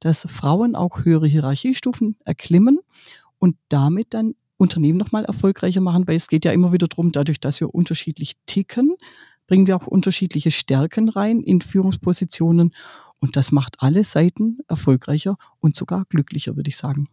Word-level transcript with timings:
dass 0.00 0.26
Frauen 0.30 0.74
auch 0.74 1.04
höhere 1.04 1.26
Hierarchiestufen 1.26 2.16
erklimmen 2.24 2.78
und 3.38 3.56
damit 3.68 4.14
dann 4.14 4.34
Unternehmen 4.56 4.98
nochmal 4.98 5.24
erfolgreicher 5.24 5.80
machen, 5.80 6.06
weil 6.06 6.16
es 6.16 6.28
geht 6.28 6.44
ja 6.44 6.52
immer 6.52 6.72
wieder 6.72 6.88
darum, 6.88 7.12
dadurch, 7.12 7.40
dass 7.40 7.60
wir 7.60 7.74
unterschiedlich 7.74 8.34
ticken, 8.46 8.96
bringen 9.46 9.66
wir 9.66 9.76
auch 9.76 9.86
unterschiedliche 9.86 10.50
Stärken 10.50 11.08
rein 11.08 11.40
in 11.40 11.60
Führungspositionen 11.60 12.74
und 13.20 13.36
das 13.36 13.52
macht 13.52 13.76
alle 13.78 14.04
Seiten 14.04 14.58
erfolgreicher 14.68 15.36
und 15.60 15.74
sogar 15.74 16.04
glücklicher, 16.08 16.56
würde 16.56 16.68
ich 16.68 16.76
sagen. 16.76 17.08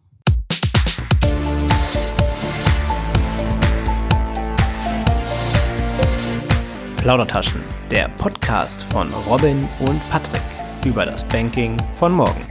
Plaudertaschen, 6.96 7.60
der 7.88 8.08
Podcast 8.16 8.82
von 8.84 9.12
Robin 9.28 9.60
und 9.78 10.00
Patrick 10.08 10.42
über 10.84 11.04
das 11.04 11.26
Banking 11.28 11.76
von 11.94 12.12
morgen. 12.12 12.42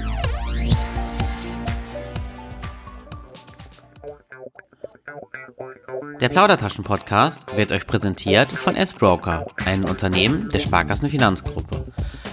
Der 6.21 6.29
Plaudertaschen-Podcast 6.29 7.55
wird 7.55 7.71
euch 7.71 7.85
präsentiert 7.85 8.51
von 8.51 8.75
S-Broker, 8.75 9.45
einem 9.65 9.85
Unternehmen 9.85 10.49
der 10.49 10.59
Sparkassenfinanzgruppe. 10.59 11.85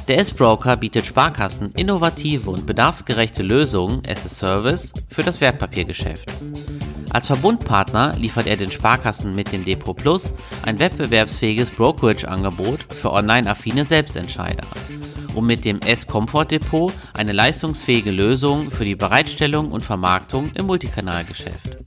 Der 0.08 0.18
S-Broker 0.18 0.76
bietet 0.76 1.04
Sparkassen 1.04 1.72
innovative 1.72 2.50
und 2.50 2.66
bedarfsgerechte 2.66 3.42
Lösungen 3.42 4.02
as 4.08 4.24
a 4.24 4.28
Service 4.28 4.92
für 5.08 5.22
das 5.22 5.40
Wertpapiergeschäft. 5.40 6.30
Als 7.10 7.26
Verbundpartner 7.26 8.14
liefert 8.16 8.46
er 8.46 8.56
den 8.56 8.70
Sparkassen 8.70 9.34
mit 9.34 9.52
dem 9.52 9.64
Depot 9.64 9.96
Plus 9.96 10.32
ein 10.64 10.78
wettbewerbsfähiges 10.78 11.70
Brokerage-Angebot 11.70 12.94
für 12.94 13.12
online-affine 13.12 13.84
Selbstentscheider 13.84 14.66
und 15.34 15.46
mit 15.46 15.64
dem 15.64 15.80
S-Comfort 15.80 16.46
Depot 16.46 16.92
eine 17.14 17.32
leistungsfähige 17.32 18.10
Lösung 18.10 18.70
für 18.70 18.84
die 18.84 18.96
Bereitstellung 18.96 19.70
und 19.70 19.82
Vermarktung 19.82 20.50
im 20.54 20.66
Multikanalgeschäft. 20.66 21.81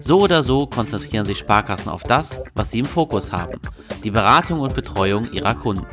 So 0.00 0.20
oder 0.20 0.42
so 0.42 0.66
konzentrieren 0.66 1.26
sich 1.26 1.38
Sparkassen 1.38 1.90
auf 1.90 2.02
das, 2.02 2.42
was 2.54 2.70
sie 2.70 2.80
im 2.80 2.84
Fokus 2.84 3.32
haben, 3.32 3.60
die 4.02 4.10
Beratung 4.10 4.60
und 4.60 4.74
Betreuung 4.74 5.30
ihrer 5.32 5.54
Kunden. 5.54 5.86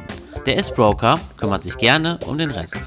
Der 0.45 0.57
S-Broker 0.57 1.19
kümmert 1.37 1.63
sich 1.63 1.77
gerne 1.77 2.19
um 2.25 2.37
den 2.37 2.51
Rest. 2.51 2.79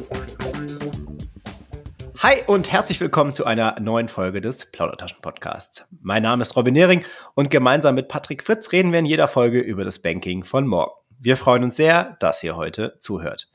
Hi 2.18 2.42
und 2.46 2.70
herzlich 2.70 3.00
willkommen 3.00 3.32
zu 3.32 3.44
einer 3.44 3.78
neuen 3.80 4.08
Folge 4.08 4.40
des 4.40 4.66
Plaudertaschen-Podcasts. 4.66 5.86
Mein 6.02 6.22
Name 6.22 6.42
ist 6.42 6.56
Robin 6.56 6.74
Nehring 6.74 7.04
und 7.34 7.50
gemeinsam 7.50 7.94
mit 7.94 8.08
Patrick 8.08 8.42
Fritz 8.42 8.72
reden 8.72 8.92
wir 8.92 8.98
in 8.98 9.06
jeder 9.06 9.28
Folge 9.28 9.60
über 9.60 9.84
das 9.84 9.98
Banking 9.98 10.44
von 10.44 10.66
morgen. 10.66 10.92
Wir 11.18 11.36
freuen 11.36 11.64
uns 11.64 11.76
sehr, 11.76 12.16
dass 12.20 12.42
ihr 12.42 12.56
heute 12.56 12.96
zuhört. 13.00 13.48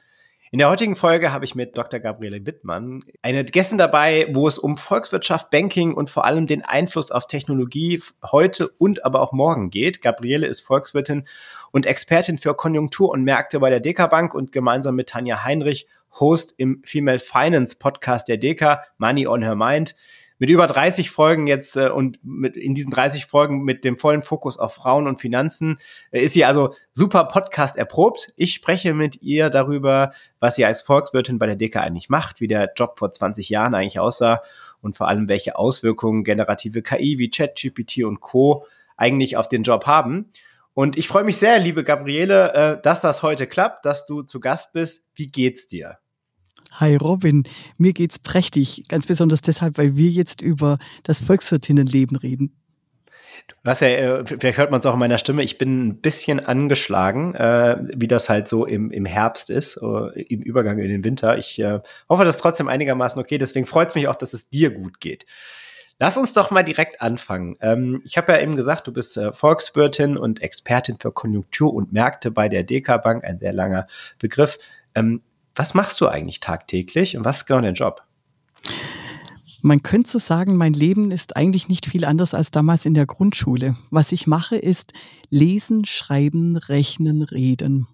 In 0.56 0.60
der 0.60 0.70
heutigen 0.70 0.96
Folge 0.96 1.34
habe 1.34 1.44
ich 1.44 1.54
mit 1.54 1.78
Dr. 1.78 2.00
Gabriele 2.00 2.46
Wittmann 2.46 3.04
eine 3.22 3.44
Gästin 3.44 3.78
dabei, 3.78 4.30
wo 4.32 4.48
es 4.48 4.58
um 4.58 4.78
Volkswirtschaft, 4.78 5.52
Banking 5.52 5.94
und 5.94 6.10
vor 6.10 6.24
allem 6.24 6.48
den 6.48 6.64
Einfluss 6.64 7.12
auf 7.12 7.28
Technologie 7.28 8.02
heute 8.24 8.70
und 8.70 9.04
aber 9.04 9.20
auch 9.20 9.34
morgen 9.34 9.70
geht. 9.70 10.02
Gabriele 10.02 10.48
ist 10.48 10.62
Volkswirtin 10.62 11.28
und 11.72 11.86
Expertin 11.86 12.38
für 12.38 12.54
Konjunktur 12.54 13.10
und 13.10 13.26
Märkte 13.26 13.60
bei 13.60 13.70
der 13.70 13.82
DK 13.82 14.10
Bank 14.10 14.34
und 14.34 14.54
gemeinsam 14.54 14.96
mit 14.96 15.10
Tanja 15.10 15.44
Heinrich 15.44 15.90
Host 16.22 16.54
im 16.56 16.82
Female 16.86 17.20
Finance 17.20 17.76
Podcast 17.78 18.30
der 18.30 18.38
DK, 18.38 18.78
Money 18.98 19.28
on 19.28 19.42
Her 19.42 19.56
Mind 19.56 19.94
mit 20.38 20.50
über 20.50 20.68
30 20.68 21.10
Folgen 21.12 21.48
jetzt 21.48 21.78
äh, 21.78 21.90
und 21.90 22.20
mit 22.24 22.58
in 22.58 22.74
diesen 22.74 22.92
30 22.92 23.26
Folgen 23.26 23.64
mit 23.64 23.84
dem 23.84 23.98
vollen 23.98 24.24
Fokus 24.24 24.58
auf 24.58 24.74
Frauen 24.74 25.08
und 25.08 25.20
Finanzen 25.20 25.78
äh, 26.12 26.22
ist 26.22 26.34
sie 26.34 26.46
also 26.46 26.74
super 26.92 27.26
Podcast 27.26 27.78
erprobt. 27.78 28.34
Ich 28.36 28.54
spreche 28.54 28.94
mit 28.94 29.22
ihr 29.22 29.50
darüber, 29.50 30.12
was 30.40 30.56
sie 30.56 30.66
als 30.66 30.82
Volkswirtin 30.82 31.40
bei 31.40 31.46
der 31.46 31.56
DK 31.56 31.78
eigentlich 31.78 32.10
macht, 32.10 32.42
wie 32.42 32.48
der 32.48 32.72
Job 32.76 33.00
vor 33.00 33.12
20 33.12 33.50
Jahren 33.50 33.74
eigentlich 33.74 34.00
aussah 34.00 34.42
und 34.82 34.96
vor 34.96 35.08
allem 35.08 35.30
welche 35.30 35.58
Auswirkungen 35.58 36.24
generative 36.24 36.82
KI 36.82 37.18
wie 37.18 37.30
ChatGPT 37.30 38.04
und 38.04 38.20
Co 38.20 38.66
eigentlich 38.98 39.38
auf 39.38 39.50
den 39.50 39.64
Job 39.64 39.86
haben. 39.86 40.30
Und 40.74 40.98
ich 40.98 41.08
freue 41.08 41.24
mich 41.24 41.38
sehr, 41.38 41.58
liebe 41.60 41.86
Gabriele, 41.86 42.54
äh, 42.54 42.82
dass 42.82 43.00
das 43.00 43.24
heute 43.24 43.48
klappt, 43.48 43.86
dass 43.86 44.06
du 44.06 44.24
zu 44.24 44.42
Gast 44.42 44.74
bist. 44.74 45.08
Wie 45.16 45.32
geht's 45.32 45.68
dir? 45.68 46.00
Hi 46.80 46.96
Robin, 46.96 47.44
mir 47.78 47.94
geht's 47.94 48.20
prächtig, 48.20 48.84
ganz 48.90 49.08
besonders 49.08 49.42
deshalb, 49.42 49.78
weil 49.78 49.96
wir 49.96 50.10
jetzt 50.10 50.42
über 50.42 50.78
das 51.04 51.22
Volkswirtinnenleben 51.22 52.18
reden. 52.18 52.56
Du 53.48 53.70
hast 53.70 53.82
ja, 53.82 53.88
äh, 53.88 54.26
vielleicht 54.26 54.58
hört 54.58 54.72
man 54.72 54.80
es 54.80 54.86
auch 54.86 54.94
in 54.94 55.00
meiner 55.00 55.18
Stimme, 55.18 55.44
ich 55.44 55.58
bin 55.58 55.88
ein 55.88 56.02
bisschen 56.02 56.40
angeschlagen, 56.40 57.36
äh, 57.36 57.78
wie 57.94 58.08
das 58.08 58.30
halt 58.30 58.48
so 58.48 58.66
im, 58.66 58.92
im 58.92 59.06
Herbst 59.06 59.50
ist, 59.50 59.78
äh, 59.78 60.22
im 60.22 60.42
Übergang 60.42 60.80
in 60.80 60.90
den 60.90 61.04
Winter. 61.04 61.38
Ich 61.38 61.60
äh, 61.60 61.80
hoffe, 62.10 62.26
das 62.26 62.36
ist 62.36 62.42
trotzdem 62.42 62.68
einigermaßen 62.68 63.20
okay, 63.22 63.38
deswegen 63.38 63.66
freut 63.66 63.90
es 63.90 63.96
mich 63.96 64.08
auch, 64.08 64.16
dass 64.16 64.34
es 64.34 64.50
dir 64.50 64.72
gut 64.72 65.00
geht. 65.00 65.26
Lass 65.98 66.18
uns 66.18 66.34
doch 66.34 66.52
mal 66.52 66.64
direkt 66.64 67.02
anfangen. 67.02 67.56
Ähm, 67.62 68.02
ich 68.04 68.18
habe 68.18 68.34
ja 68.34 68.40
eben 68.40 68.56
gesagt, 68.56 68.88
du 68.88 68.92
bist 68.92 69.16
äh, 69.16 69.32
Volkswirtin 69.32 70.18
und 70.18 70.42
Expertin 70.42 70.98
für 71.00 71.12
Konjunktur 71.12 71.74
und 71.74 71.94
Märkte 71.94 72.32
bei 72.32 72.50
der 72.50 72.64
DK 72.64 73.02
Bank, 73.02 73.24
ein 73.24 73.40
sehr 73.40 73.54
langer 73.54 73.88
Begriff. 74.20 74.58
Ähm, 74.94 75.22
was 75.56 75.74
machst 75.74 76.02
du 76.02 76.08
eigentlich 76.08 76.40
tagtäglich 76.40 77.18
und 77.18 77.26
was 77.26 77.38
ist 77.38 77.46
genau 77.46 77.62
dein 77.62 77.74
Job? 77.74 78.04
Man 79.62 79.82
könnte 79.82 80.12
so 80.12 80.20
sagen, 80.20 80.58
mein 80.58 80.74
Leben 80.74 81.10
ist 81.10 81.36
eigentlich 81.36 81.70
nicht 81.70 81.88
viel 81.88 82.06
anders 82.06 82.36
als 82.36 82.52
damals 82.52 82.86
in 82.86 82.94
der 82.94 83.08
Grundschule. 83.08 83.76
Was 83.90 84.12
ich 84.12 84.28
mache, 84.28 84.58
ist 84.58 84.94
lesen, 85.32 85.86
schreiben, 85.86 86.56
rechnen, 86.56 87.24
reden. 87.24 87.88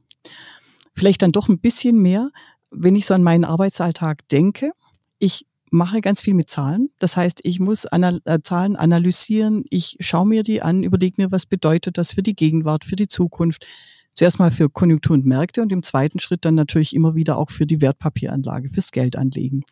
Vielleicht 0.93 1.21
dann 1.21 1.31
doch 1.31 1.47
ein 1.47 1.59
bisschen 1.59 2.01
mehr, 2.01 2.31
wenn 2.71 2.95
ich 2.95 3.05
so 3.05 3.13
an 3.13 3.23
meinen 3.23 3.45
Arbeitsalltag 3.45 4.27
denke. 4.27 4.71
Ich 5.17 5.45
mache 5.69 6.01
ganz 6.01 6.21
viel 6.21 6.33
mit 6.33 6.49
Zahlen. 6.49 6.89
Das 6.99 7.15
heißt, 7.15 7.39
ich 7.43 7.61
muss 7.61 7.85
anal 7.85 8.19
äh, 8.25 8.39
Zahlen 8.43 8.75
analysieren. 8.75 9.63
Ich 9.69 9.95
schaue 10.01 10.27
mir 10.27 10.43
die 10.43 10.61
an, 10.61 10.83
überlege 10.83 11.21
mir, 11.21 11.31
was 11.31 11.45
bedeutet 11.45 11.97
das 11.97 12.11
für 12.11 12.23
die 12.23 12.35
Gegenwart, 12.35 12.83
für 12.83 12.97
die 12.97 13.07
Zukunft 13.07 13.65
Zuerst 14.13 14.39
mal 14.39 14.51
für 14.51 14.69
Konjunktur 14.69 15.13
und 15.15 15.25
Märkte 15.25 15.61
und 15.61 15.71
im 15.71 15.83
zweiten 15.83 16.19
Schritt 16.19 16.45
dann 16.45 16.55
natürlich 16.55 16.95
immer 16.95 17.15
wieder 17.15 17.37
auch 17.37 17.49
für 17.49 17.65
die 17.65 17.81
Wertpapieranlage, 17.81 18.69
fürs 18.69 18.91
Geldanlegen. 18.91 19.63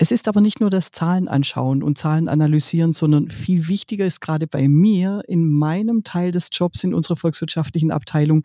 Es 0.00 0.12
ist 0.12 0.28
aber 0.28 0.40
nicht 0.40 0.60
nur 0.60 0.70
das 0.70 0.92
Zahlen 0.92 1.26
anschauen 1.26 1.82
und 1.82 1.98
Zahlen 1.98 2.28
analysieren, 2.28 2.92
sondern 2.92 3.30
viel 3.30 3.66
wichtiger 3.66 4.06
ist 4.06 4.20
gerade 4.20 4.46
bei 4.46 4.68
mir 4.68 5.22
in 5.26 5.50
meinem 5.50 6.04
Teil 6.04 6.30
des 6.30 6.50
Jobs 6.52 6.84
in 6.84 6.94
unserer 6.94 7.16
volkswirtschaftlichen 7.16 7.90
Abteilung 7.90 8.44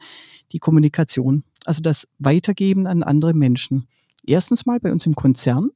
die 0.52 0.58
Kommunikation, 0.58 1.44
also 1.64 1.82
das 1.82 2.08
Weitergeben 2.18 2.88
an 2.88 3.04
andere 3.04 3.36
Menschen. 3.36 3.88
Erstens 4.26 4.66
mal 4.66 4.80
bei 4.80 4.92
uns 4.92 5.06
im 5.06 5.14
Konzern, 5.14 5.70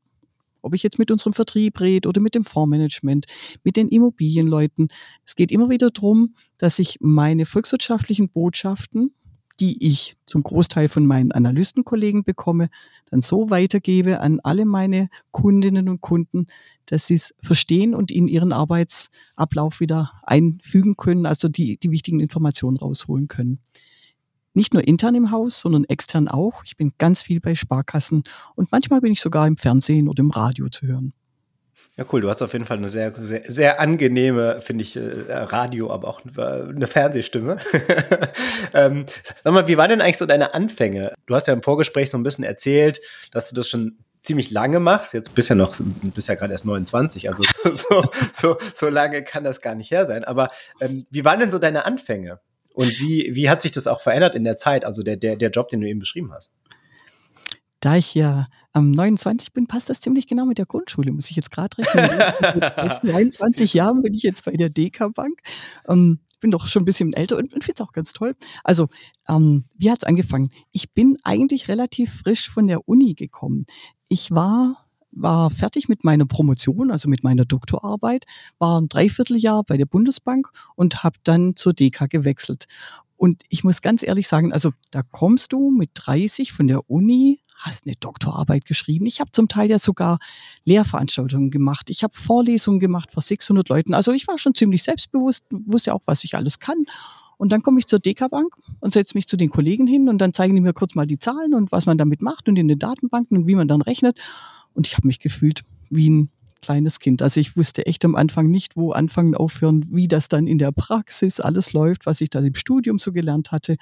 ob 0.67 0.75
ich 0.75 0.83
jetzt 0.83 1.00
mit 1.00 1.11
unserem 1.11 1.33
Vertrieb 1.33 1.79
rede 1.79 2.09
oder 2.09 2.22
mit 2.22 2.35
dem 2.35 2.44
Fondsmanagement, 2.44 3.25
mit 3.63 3.78
den 3.78 3.88
Immobilienleuten. 3.88 4.89
Es 5.25 5.35
geht 5.35 5.51
immer 5.51 5.69
wieder 5.69 5.89
darum, 5.89 6.35
dass 6.57 6.78
ich 6.79 6.97
meine 7.00 7.45
volkswirtschaftlichen 7.45 8.29
Botschaften, 8.29 9.13
die 9.59 9.88
ich 9.88 10.16
zum 10.25 10.44
Großteil 10.44 10.88
von 10.88 11.06
meinen 11.06 11.31
Analystenkollegen 11.31 12.23
bekomme, 12.23 12.69
dann 13.09 13.22
so 13.22 13.50
weitergebe 13.50 14.19
an 14.19 14.39
alle 14.44 14.66
meine 14.66 15.09
Kundinnen 15.31 15.89
und 15.89 16.01
Kunden, 16.01 16.47
dass 16.85 17.07
sie 17.07 17.16
es 17.16 17.33
verstehen 17.41 17.95
und 17.95 18.11
in 18.11 18.27
ihren 18.27 18.51
Arbeitsablauf 18.51 19.79
wieder 19.79 20.11
einfügen 20.23 20.95
können, 20.97 21.25
also 21.25 21.47
die, 21.47 21.77
die 21.77 21.91
wichtigen 21.91 22.19
Informationen 22.19 22.77
rausholen 22.77 23.27
können. 23.27 23.59
Nicht 24.57 24.73
nur 24.73 24.88
intern 24.88 25.13
im 25.13 25.29
Haus, 25.29 25.59
sondern 25.59 25.84
extern 25.84 26.28
auch. 26.28 26.63
Ich 26.66 26.78
bin 26.78 26.91
ganz 26.97 27.22
viel 27.22 27.40
bei 27.40 27.53
Sparkassen 27.53 28.23
und 28.56 28.72
manchmal 28.72 29.01
bin 29.01 29.12
ich 29.12 29.22
sogar 29.22 29.45
im 29.45 29.56
Fernsehen 29.56 30.07
oder 30.07 30.22
im 30.22 30.31
Radio 30.31 30.68
zu 30.68 30.88
hören. 30.88 31.13
Ja, 31.95 32.06
cool. 32.12 32.22
Du 32.22 32.29
hast 32.31 32.41
auf 32.41 32.53
jeden 32.53 32.66
Fall 32.66 32.78
eine 32.78 32.90
sehr, 32.90 33.13
sehr, 33.23 33.44
sehr 33.44 33.79
angenehme, 33.79 34.59
finde 34.62 34.84
ich, 34.84 34.95
äh, 34.95 35.31
Radio, 35.31 35.91
aber 35.91 36.07
auch 36.07 36.22
eine 36.25 36.88
Fernsehstimme. 36.88 37.57
ähm, 38.73 39.06
sag 39.44 39.53
mal, 39.53 39.68
wie 39.68 39.78
waren 39.78 39.91
denn 39.91 40.01
eigentlich 40.01 40.18
so 40.18 40.25
deine 40.25 40.56
Anfänge? 40.56 41.13
Du 41.28 41.35
hast 41.35 41.45
ja 41.45 41.53
im 41.53 41.62
Vorgespräch 41.62 42.09
so 42.09 42.18
ein 42.18 42.24
bisschen 42.24 42.44
erzählt, 42.44 43.00
dass 43.31 43.50
du 43.50 43.56
das 43.56 43.69
schon 43.69 44.00
ziemlich 44.22 44.50
lange 44.50 44.79
machst. 44.79 45.13
Jetzt 45.13 45.35
bist 45.35 45.50
ja 45.50 45.56
noch, 45.56 45.75
bist 46.16 46.30
ja 46.30 46.36
gerade 46.36 46.53
erst 46.53 46.65
29, 46.65 47.30
also 47.30 47.44
so, 47.63 48.03
so, 48.33 48.57
so 48.74 48.89
lange 48.89 49.24
kann 49.24 49.44
das 49.44 49.62
gar 49.62 49.75
nicht 49.75 49.92
her 49.92 50.07
sein. 50.07 50.24
Aber 50.24 50.50
ähm, 50.81 51.06
wie 51.12 51.24
waren 51.24 51.39
denn 51.39 51.51
so 51.51 51.60
deine 51.60 51.86
Anfänge? 51.86 52.39
Und 52.77 53.00
wie, 53.00 53.31
wie 53.33 53.50
hat 53.50 53.63
sich 53.63 53.71
das 53.71 53.88
auch 53.88 54.01
verändert 54.01 54.35
in 54.35 54.44
der 54.44 54.56
Zeit, 54.56 54.85
also 54.85 55.01
der, 55.01 55.18
der, 55.18 55.35
der 55.35 55.50
Job, 55.50 55.69
den 55.69 55.81
du 55.81 55.89
eben 55.89 55.97
beschrieben 55.97 56.31
hast? 56.31 56.51
Da 57.79 57.95
ich 57.95 58.13
ja 58.13 58.45
am 58.71 58.91
29 58.91 59.51
bin, 59.51 59.65
passt 59.65 59.89
das 59.89 60.00
ziemlich 60.00 60.27
genau 60.27 60.45
mit 60.45 60.59
der 60.59 60.68
Grundschule, 60.68 61.12
muss 61.12 61.31
ich 61.31 61.35
jetzt 61.35 61.50
gerade 61.50 61.75
rechnen. 61.79 62.07
Seit 62.39 63.01
22 63.01 63.74
Jahren 63.74 64.03
bin 64.03 64.13
ich 64.13 64.21
jetzt 64.21 64.45
bei 64.45 64.51
der 64.51 64.69
DK 64.69 65.12
Bank. 65.12 65.39
Ähm, 65.88 66.19
bin 66.39 66.51
doch 66.51 66.68
schon 66.68 66.83
ein 66.83 66.85
bisschen 66.85 67.13
älter 67.13 67.38
und, 67.38 67.51
und 67.51 67.63
finde 67.63 67.81
es 67.81 67.88
auch 67.88 67.94
ganz 67.94 68.13
toll. 68.13 68.35
Also, 68.63 68.89
ähm, 69.27 69.63
wie 69.75 69.89
hat 69.89 70.03
es 70.03 70.07
angefangen? 70.07 70.51
Ich 70.71 70.91
bin 70.91 71.18
eigentlich 71.24 71.69
relativ 71.69 72.13
frisch 72.13 72.47
von 72.47 72.68
der 72.68 72.88
Uni 72.88 73.15
gekommen. 73.15 73.65
Ich 74.07 74.29
war 74.29 74.87
war 75.21 75.49
fertig 75.49 75.89
mit 75.89 76.03
meiner 76.03 76.25
Promotion, 76.25 76.91
also 76.91 77.09
mit 77.09 77.23
meiner 77.23 77.45
Doktorarbeit, 77.45 78.25
war 78.59 78.79
ein 78.79 78.89
Dreivierteljahr 78.89 79.63
bei 79.63 79.77
der 79.77 79.85
Bundesbank 79.85 80.49
und 80.75 81.03
habe 81.03 81.17
dann 81.23 81.55
zur 81.55 81.73
DK 81.73 82.09
gewechselt. 82.09 82.65
Und 83.17 83.43
ich 83.49 83.63
muss 83.63 83.81
ganz 83.81 84.03
ehrlich 84.03 84.27
sagen, 84.27 84.53
also 84.53 84.71
da 84.91 85.01
kommst 85.01 85.51
du 85.51 85.71
mit 85.71 85.89
30 85.95 86.53
von 86.53 86.67
der 86.67 86.89
Uni, 86.89 87.39
hast 87.55 87.85
eine 87.85 87.95
Doktorarbeit 87.99 88.65
geschrieben. 88.65 89.07
Ich 89.07 89.19
habe 89.19 89.31
zum 89.31 89.47
Teil 89.47 89.69
ja 89.69 89.79
sogar 89.79 90.19
Lehrveranstaltungen 90.63 91.49
gemacht. 91.49 91.89
Ich 91.89 92.03
habe 92.03 92.13
Vorlesungen 92.15 92.79
gemacht 92.79 93.11
vor 93.11 93.23
600 93.23 93.67
Leuten. 93.69 93.95
Also 93.95 94.11
ich 94.11 94.27
war 94.27 94.37
schon 94.37 94.53
ziemlich 94.53 94.83
selbstbewusst, 94.83 95.43
wusste 95.49 95.95
auch, 95.95 96.01
was 96.05 96.23
ich 96.23 96.35
alles 96.35 96.59
kann. 96.59 96.85
Und 97.37 97.51
dann 97.51 97.61
komme 97.61 97.79
ich 97.79 97.85
zur 97.85 97.99
DK-Bank 97.99 98.55
und 98.79 98.93
setze 98.93 99.15
mich 99.15 99.27
zu 99.27 99.37
den 99.37 99.49
Kollegen 99.49 99.87
hin 99.87 100.09
und 100.09 100.17
dann 100.19 100.33
zeigen 100.33 100.55
die 100.55 100.61
mir 100.61 100.73
kurz 100.73 100.95
mal 100.95 101.05
die 101.05 101.19
Zahlen 101.19 101.53
und 101.53 101.71
was 101.71 101.85
man 101.85 101.97
damit 101.97 102.21
macht 102.21 102.47
und 102.49 102.57
in 102.57 102.67
den 102.67 102.79
Datenbanken 102.79 103.37
und 103.37 103.47
wie 103.47 103.55
man 103.55 103.67
dann 103.67 103.81
rechnet. 103.81 104.19
Und 104.77 104.85
ich 104.85 104.95
habe 104.95 105.07
mich 105.07 105.19
gefühlt 105.19 105.62
wie 105.89 106.07
ein 106.07 106.29
kleines 106.62 107.00
Kind. 107.00 107.24
Also 107.24 107.39
ich 107.39 107.57
wusste 107.57 107.88
echt 107.88 108.06
am 108.06 108.15
Anfang 108.15 108.50
nicht, 108.50 108.77
wo 108.77 108.91
anfangen, 108.91 109.33
aufhören, 109.33 109.85
wie 109.89 110.07
das 110.07 110.29
dann 110.29 110.45
in 110.45 110.59
der 110.59 110.71
Praxis 110.71 111.39
alles 111.39 111.74
läuft, 111.74 112.06
was 112.06 112.21
ich 112.21 112.29
da 112.29 112.39
im 112.39 112.53
Studium 112.53 113.00
so 113.00 113.12
gelernt 113.12 113.51
hatte. 113.51 113.77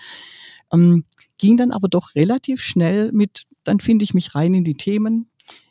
Ähm, 0.71 1.03
ging 1.37 1.57
dann 1.57 1.71
aber 1.71 1.89
doch 1.89 2.15
relativ 2.15 2.61
schnell 2.61 3.11
mit, 3.11 3.43
dann 3.65 3.81
finde 3.81 4.03
ich 4.03 4.13
mich 4.13 4.35
rein 4.35 4.53
in 4.53 4.63
die 4.63 4.77
Themen, 4.77 5.27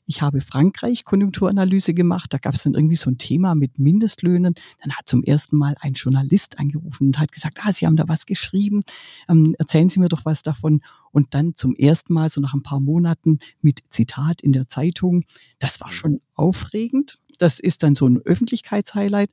ich 0.07 0.23
habe 0.23 0.41
Frankreich 0.41 1.05
Konjunkturanalyse 1.05 1.95
gemacht. 1.95 2.33
Da 2.33 2.39
gab 2.39 2.55
es 2.55 2.65
dann 2.65 2.75
irgendwie 2.75 2.97
so 2.97 3.11
ein 3.11 3.19
Thema 3.19 3.55
mit 3.55 3.79
Mindestlöhnen. 3.79 4.55
Dann 4.83 4.93
hat 4.93 5.09
zum 5.09 5.23
ersten 5.23 5.57
Mal 5.57 5.75
ein 5.81 5.95
Journalist 5.95 6.59
angerufen 6.59 7.09
und 7.09 7.19
hat 7.19 7.33
gesagt, 7.33 7.61
ah, 7.63 7.73
Sie 7.73 7.87
haben 7.87 7.97
da 7.97 8.07
was 8.07 8.27
geschrieben. 8.27 8.83
Ähm, 9.29 9.55
erzählen 9.59 9.89
Sie 9.89 10.01
mir 10.01 10.09
doch 10.09 10.25
was 10.25 10.43
davon. 10.43 10.83
Und 11.11 11.35
dann 11.35 11.55
zum 11.55 11.75
ersten 11.75 12.13
Mal, 12.13 12.29
so 12.29 12.41
nach 12.41 12.55
ein 12.55 12.63
paar 12.63 12.81
Monaten, 12.81 13.39
mit 13.61 13.81
Zitat 13.91 14.43
in 14.43 14.53
der 14.53 14.69
Zeitung. 14.69 15.25
Das 15.59 15.81
war 15.81 15.91
schon 15.91 16.21
aufregend. 16.35 17.19
Das 17.39 17.59
ist 17.59 17.83
dann 17.83 17.95
so 17.95 18.07
ein 18.07 18.19
Öffentlichkeitshighlight. 18.19 19.31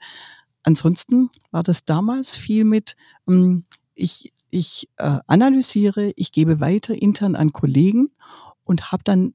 Ansonsten 0.64 1.30
war 1.52 1.64
das 1.64 1.86
damals 1.86 2.38
viel 2.38 2.64
mit, 2.64 2.96
ähm, 3.28 3.66
ich, 3.94 4.32
ich 4.50 4.90
äh, 4.98 5.20
analysiere, 5.28 6.14
ich 6.16 6.32
gebe 6.32 6.60
weiter 6.60 7.00
intern 7.00 7.36
an 7.36 7.52
Kollegen 7.52 8.12
und 8.64 8.92
habe 8.92 9.04
dann 9.04 9.34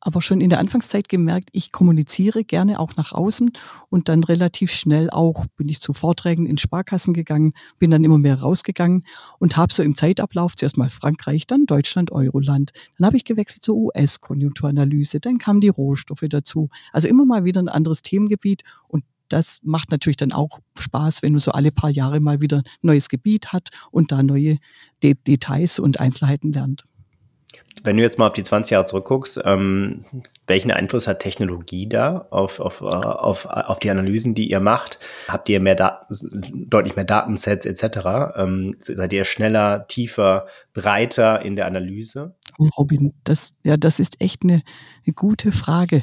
aber 0.00 0.22
schon 0.22 0.40
in 0.40 0.50
der 0.50 0.58
Anfangszeit 0.58 1.08
gemerkt, 1.08 1.48
ich 1.52 1.72
kommuniziere 1.72 2.44
gerne 2.44 2.78
auch 2.80 2.96
nach 2.96 3.12
außen 3.12 3.50
und 3.88 4.08
dann 4.08 4.24
relativ 4.24 4.70
schnell 4.70 5.10
auch 5.10 5.46
bin 5.56 5.68
ich 5.68 5.80
zu 5.80 5.92
Vorträgen 5.92 6.46
in 6.46 6.58
Sparkassen 6.58 7.14
gegangen, 7.14 7.52
bin 7.78 7.90
dann 7.90 8.04
immer 8.04 8.18
mehr 8.18 8.40
rausgegangen 8.40 9.04
und 9.38 9.56
habe 9.56 9.72
so 9.72 9.82
im 9.82 9.94
Zeitablauf 9.94 10.56
zuerst 10.56 10.76
mal 10.76 10.90
Frankreich, 10.90 11.46
dann 11.46 11.66
Deutschland, 11.66 12.12
Euroland. 12.12 12.72
Dann 12.98 13.06
habe 13.06 13.16
ich 13.16 13.24
gewechselt 13.24 13.62
zur 13.62 13.76
US-Konjunkturanalyse, 13.76 15.20
dann 15.20 15.38
kamen 15.38 15.60
die 15.60 15.68
Rohstoffe 15.68 16.24
dazu. 16.28 16.68
Also 16.92 17.08
immer 17.08 17.24
mal 17.24 17.44
wieder 17.44 17.62
ein 17.62 17.68
anderes 17.68 18.02
Themengebiet 18.02 18.62
und 18.86 19.04
das 19.28 19.60
macht 19.62 19.90
natürlich 19.90 20.16
dann 20.16 20.32
auch 20.32 20.60
Spaß, 20.78 21.22
wenn 21.22 21.32
man 21.32 21.40
so 21.40 21.52
alle 21.52 21.70
paar 21.70 21.90
Jahre 21.90 22.20
mal 22.20 22.40
wieder 22.40 22.58
ein 22.58 22.64
neues 22.82 23.08
Gebiet 23.08 23.52
hat 23.52 23.68
und 23.90 24.10
da 24.12 24.22
neue 24.22 24.58
De 25.02 25.14
Details 25.14 25.78
und 25.78 26.00
Einzelheiten 26.00 26.52
lernt. 26.52 26.87
Wenn 27.84 27.96
du 27.96 28.02
jetzt 28.02 28.18
mal 28.18 28.28
auf 28.28 28.32
die 28.32 28.42
20 28.42 28.72
Jahre 28.72 28.84
zurückguckst, 28.84 29.40
ähm, 29.44 30.04
welchen 30.46 30.70
Einfluss 30.70 31.06
hat 31.06 31.20
Technologie 31.20 31.88
da 31.88 32.26
auf, 32.30 32.60
auf, 32.60 32.82
auf, 32.82 33.46
auf 33.46 33.78
die 33.78 33.90
Analysen, 33.90 34.34
die 34.34 34.50
ihr 34.50 34.60
macht? 34.60 34.98
Habt 35.28 35.48
ihr 35.48 35.60
mehr 35.60 35.74
Daten, 35.74 36.66
deutlich 36.68 36.96
mehr 36.96 37.04
Datensets 37.04 37.66
etc.? 37.66 38.34
Ähm, 38.36 38.74
seid 38.80 39.12
ihr 39.12 39.24
schneller, 39.24 39.86
tiefer, 39.88 40.46
breiter 40.74 41.42
in 41.42 41.56
der 41.56 41.66
Analyse? 41.66 42.34
Oh, 42.58 42.68
Robin, 42.76 43.14
das, 43.24 43.54
ja, 43.62 43.76
das 43.76 44.00
ist 44.00 44.20
echt 44.20 44.42
eine, 44.42 44.62
eine 45.06 45.14
gute 45.14 45.52
Frage. 45.52 46.02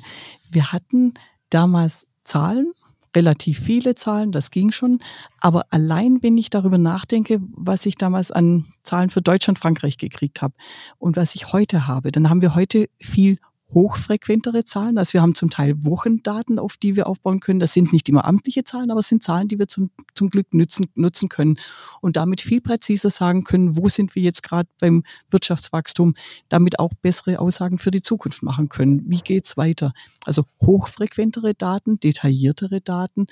Wir 0.50 0.72
hatten 0.72 1.14
damals 1.50 2.08
Zahlen 2.24 2.74
relativ 3.16 3.60
viele 3.60 3.96
Zahlen, 3.96 4.32
das 4.32 4.52
ging 4.52 4.72
schon. 4.72 5.00
Aber 5.40 5.66
allein, 5.70 6.22
wenn 6.22 6.38
ich 6.38 6.50
darüber 6.50 6.78
nachdenke, 6.78 7.40
was 7.54 7.86
ich 7.86 7.96
damals 7.96 8.32
an 8.32 8.66
Zahlen 8.84 9.10
für 9.10 9.22
Deutschland, 9.22 9.60
Frankreich 9.60 9.98
gekriegt 9.98 10.42
habe 10.42 10.54
und 10.98 11.16
was 11.16 11.36
ich 11.36 11.54
heute 11.54 11.88
habe, 11.88 12.12
dann 12.12 12.30
haben 12.30 12.42
wir 12.42 12.56
heute 12.56 12.90
viel 13.00 13.38
hochfrequentere 13.74 14.64
Zahlen. 14.64 14.98
Also 14.98 15.14
wir 15.14 15.22
haben 15.22 15.36
zum 15.36 15.50
Teil 15.50 15.84
Wochendaten, 15.84 16.60
auf 16.60 16.78
die 16.78 16.96
wir 16.96 17.08
aufbauen 17.08 17.40
können. 17.40 17.60
Das 17.60 17.74
sind 17.74 17.92
nicht 17.94 18.08
immer 18.08 18.26
amtliche 18.26 18.64
Zahlen, 18.64 18.92
aber 18.92 19.00
es 19.00 19.10
sind 19.10 19.24
Zahlen, 19.24 19.48
die 19.48 19.60
wir 19.60 19.68
zum, 19.68 19.90
zum 20.14 20.30
Glück 20.30 20.54
nutzen, 20.54 20.88
nutzen 20.96 21.30
können 21.30 21.58
und 22.00 22.16
damit 22.16 22.42
viel 22.42 22.62
präziser 22.62 23.10
sagen 23.10 23.44
können, 23.44 23.76
wo 23.76 23.90
sind 23.90 24.16
wir 24.16 24.22
jetzt 24.22 24.44
gerade 24.44 24.70
beim 24.80 25.04
Wirtschaftswachstum, 25.32 26.14
damit 26.48 26.80
auch 26.80 26.94
bessere 27.02 27.40
Aussagen 27.40 27.80
für 27.80 27.92
die 27.92 28.02
Zukunft 28.02 28.44
machen 28.44 28.70
können. 28.70 29.04
Wie 29.08 29.20
geht's 29.20 29.58
weiter? 29.58 29.94
Also 30.26 30.44
hochfrequentere 30.62 31.54
Daten, 31.54 32.00
detailliertere 32.00 32.82
Daten, 32.82 33.26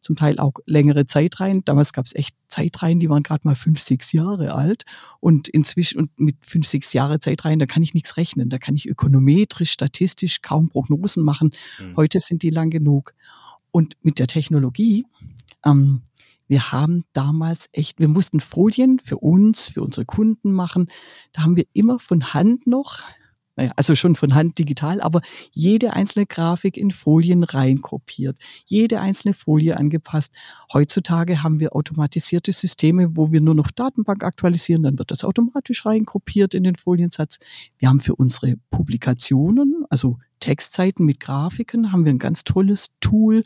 zum 0.00 0.16
Teil 0.16 0.38
auch 0.38 0.54
längere 0.66 1.06
Zeitreihen. 1.06 1.64
Damals 1.64 1.92
gab 1.92 2.06
es 2.06 2.14
echt 2.14 2.34
Zeitreihen, 2.48 3.00
die 3.00 3.08
waren 3.08 3.22
gerade 3.22 3.42
mal 3.44 3.54
fünf, 3.54 3.80
sechs 3.80 4.12
Jahre 4.12 4.54
alt 4.54 4.84
und 5.20 5.48
inzwischen 5.48 5.98
und 5.98 6.18
mit 6.18 6.36
fünf, 6.42 6.66
sechs 6.66 6.92
Jahre 6.92 7.20
Zeitreihen, 7.20 7.58
da 7.58 7.66
kann 7.66 7.82
ich 7.82 7.94
nichts 7.94 8.16
rechnen. 8.16 8.48
Da 8.48 8.58
kann 8.58 8.74
ich 8.74 8.88
ökonometrisch 8.88 9.76
statistisch 9.80 10.42
kaum 10.42 10.68
Prognosen 10.68 11.24
machen. 11.24 11.52
Mhm. 11.80 11.96
Heute 11.96 12.20
sind 12.20 12.42
die 12.42 12.50
lang 12.50 12.70
genug. 12.70 13.14
Und 13.70 13.96
mit 14.02 14.18
der 14.18 14.26
Technologie, 14.26 15.06
ähm, 15.64 16.02
wir 16.48 16.72
haben 16.72 17.04
damals 17.12 17.68
echt, 17.72 18.00
wir 18.00 18.08
mussten 18.08 18.40
Folien 18.40 18.98
für 18.98 19.18
uns, 19.18 19.68
für 19.68 19.82
unsere 19.82 20.04
Kunden 20.04 20.52
machen. 20.52 20.88
Da 21.32 21.42
haben 21.42 21.56
wir 21.56 21.64
immer 21.72 21.98
von 21.98 22.34
Hand 22.34 22.66
noch 22.66 23.04
also 23.76 23.94
schon 23.94 24.16
von 24.16 24.34
Hand 24.34 24.58
digital, 24.58 25.00
aber 25.00 25.20
jede 25.52 25.92
einzelne 25.92 26.26
Grafik 26.26 26.76
in 26.76 26.90
Folien 26.90 27.44
reinkopiert, 27.44 28.38
jede 28.66 29.00
einzelne 29.00 29.34
Folie 29.34 29.76
angepasst. 29.76 30.34
Heutzutage 30.72 31.42
haben 31.42 31.60
wir 31.60 31.74
automatisierte 31.74 32.52
Systeme, 32.52 33.16
wo 33.16 33.32
wir 33.32 33.40
nur 33.40 33.54
noch 33.54 33.70
Datenbank 33.70 34.24
aktualisieren, 34.24 34.82
dann 34.82 34.98
wird 34.98 35.10
das 35.10 35.24
automatisch 35.24 35.84
reinkopiert 35.86 36.54
in 36.54 36.64
den 36.64 36.76
Foliensatz. 36.76 37.38
Wir 37.78 37.88
haben 37.88 38.00
für 38.00 38.14
unsere 38.14 38.56
Publikationen, 38.70 39.84
also 39.90 40.18
Textseiten 40.40 41.06
mit 41.06 41.20
Grafiken 41.20 41.92
haben 41.92 42.04
wir 42.04 42.12
ein 42.12 42.18
ganz 42.18 42.44
tolles 42.44 42.90
Tool, 43.00 43.44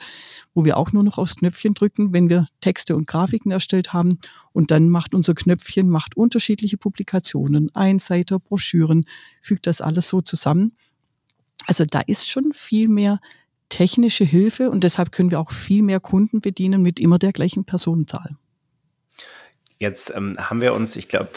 wo 0.55 0.65
wir 0.65 0.77
auch 0.77 0.93
nur 0.93 1.03
noch 1.03 1.19
aufs 1.19 1.37
Knöpfchen 1.37 1.75
drücken, 1.75 2.13
wenn 2.13 2.29
wir 2.29 2.49
Texte 2.61 2.97
und 2.97 3.07
Grafiken 3.07 3.51
erstellt 3.51 3.93
haben. 3.93 4.19
Und 4.53 4.71
dann 4.71 4.89
macht 4.89 5.15
unser 5.15 5.35
Knöpfchen, 5.35 5.91
macht 5.91 6.17
unterschiedliche 6.17 6.79
Publikationen, 6.79 7.75
Einseiter, 7.75 8.39
Broschüren, 8.39 9.07
fügt 9.43 9.67
das 9.67 9.81
alles 9.81 10.09
so 10.09 10.21
zusammen. 10.21 10.77
Also 11.67 11.85
da 11.85 12.01
ist 12.01 12.31
schon 12.31 12.53
viel 12.53 12.89
mehr 12.89 13.21
technische 13.69 14.25
Hilfe 14.25 14.71
und 14.71 14.85
deshalb 14.85 15.13
können 15.13 15.31
wir 15.31 15.41
auch 15.41 15.51
viel 15.51 15.83
mehr 15.83 16.01
Kunden 16.01 16.41
bedienen 16.41 16.83
mit 16.83 17.01
immer 17.01 17.19
der 17.19 17.33
gleichen 17.33 17.65
Personenzahl. 17.65 18.37
Jetzt 19.79 20.13
ähm, 20.15 20.37
haben 20.39 20.61
wir 20.61 20.75
uns, 20.75 20.97
ich 20.97 21.09
glaube, 21.09 21.31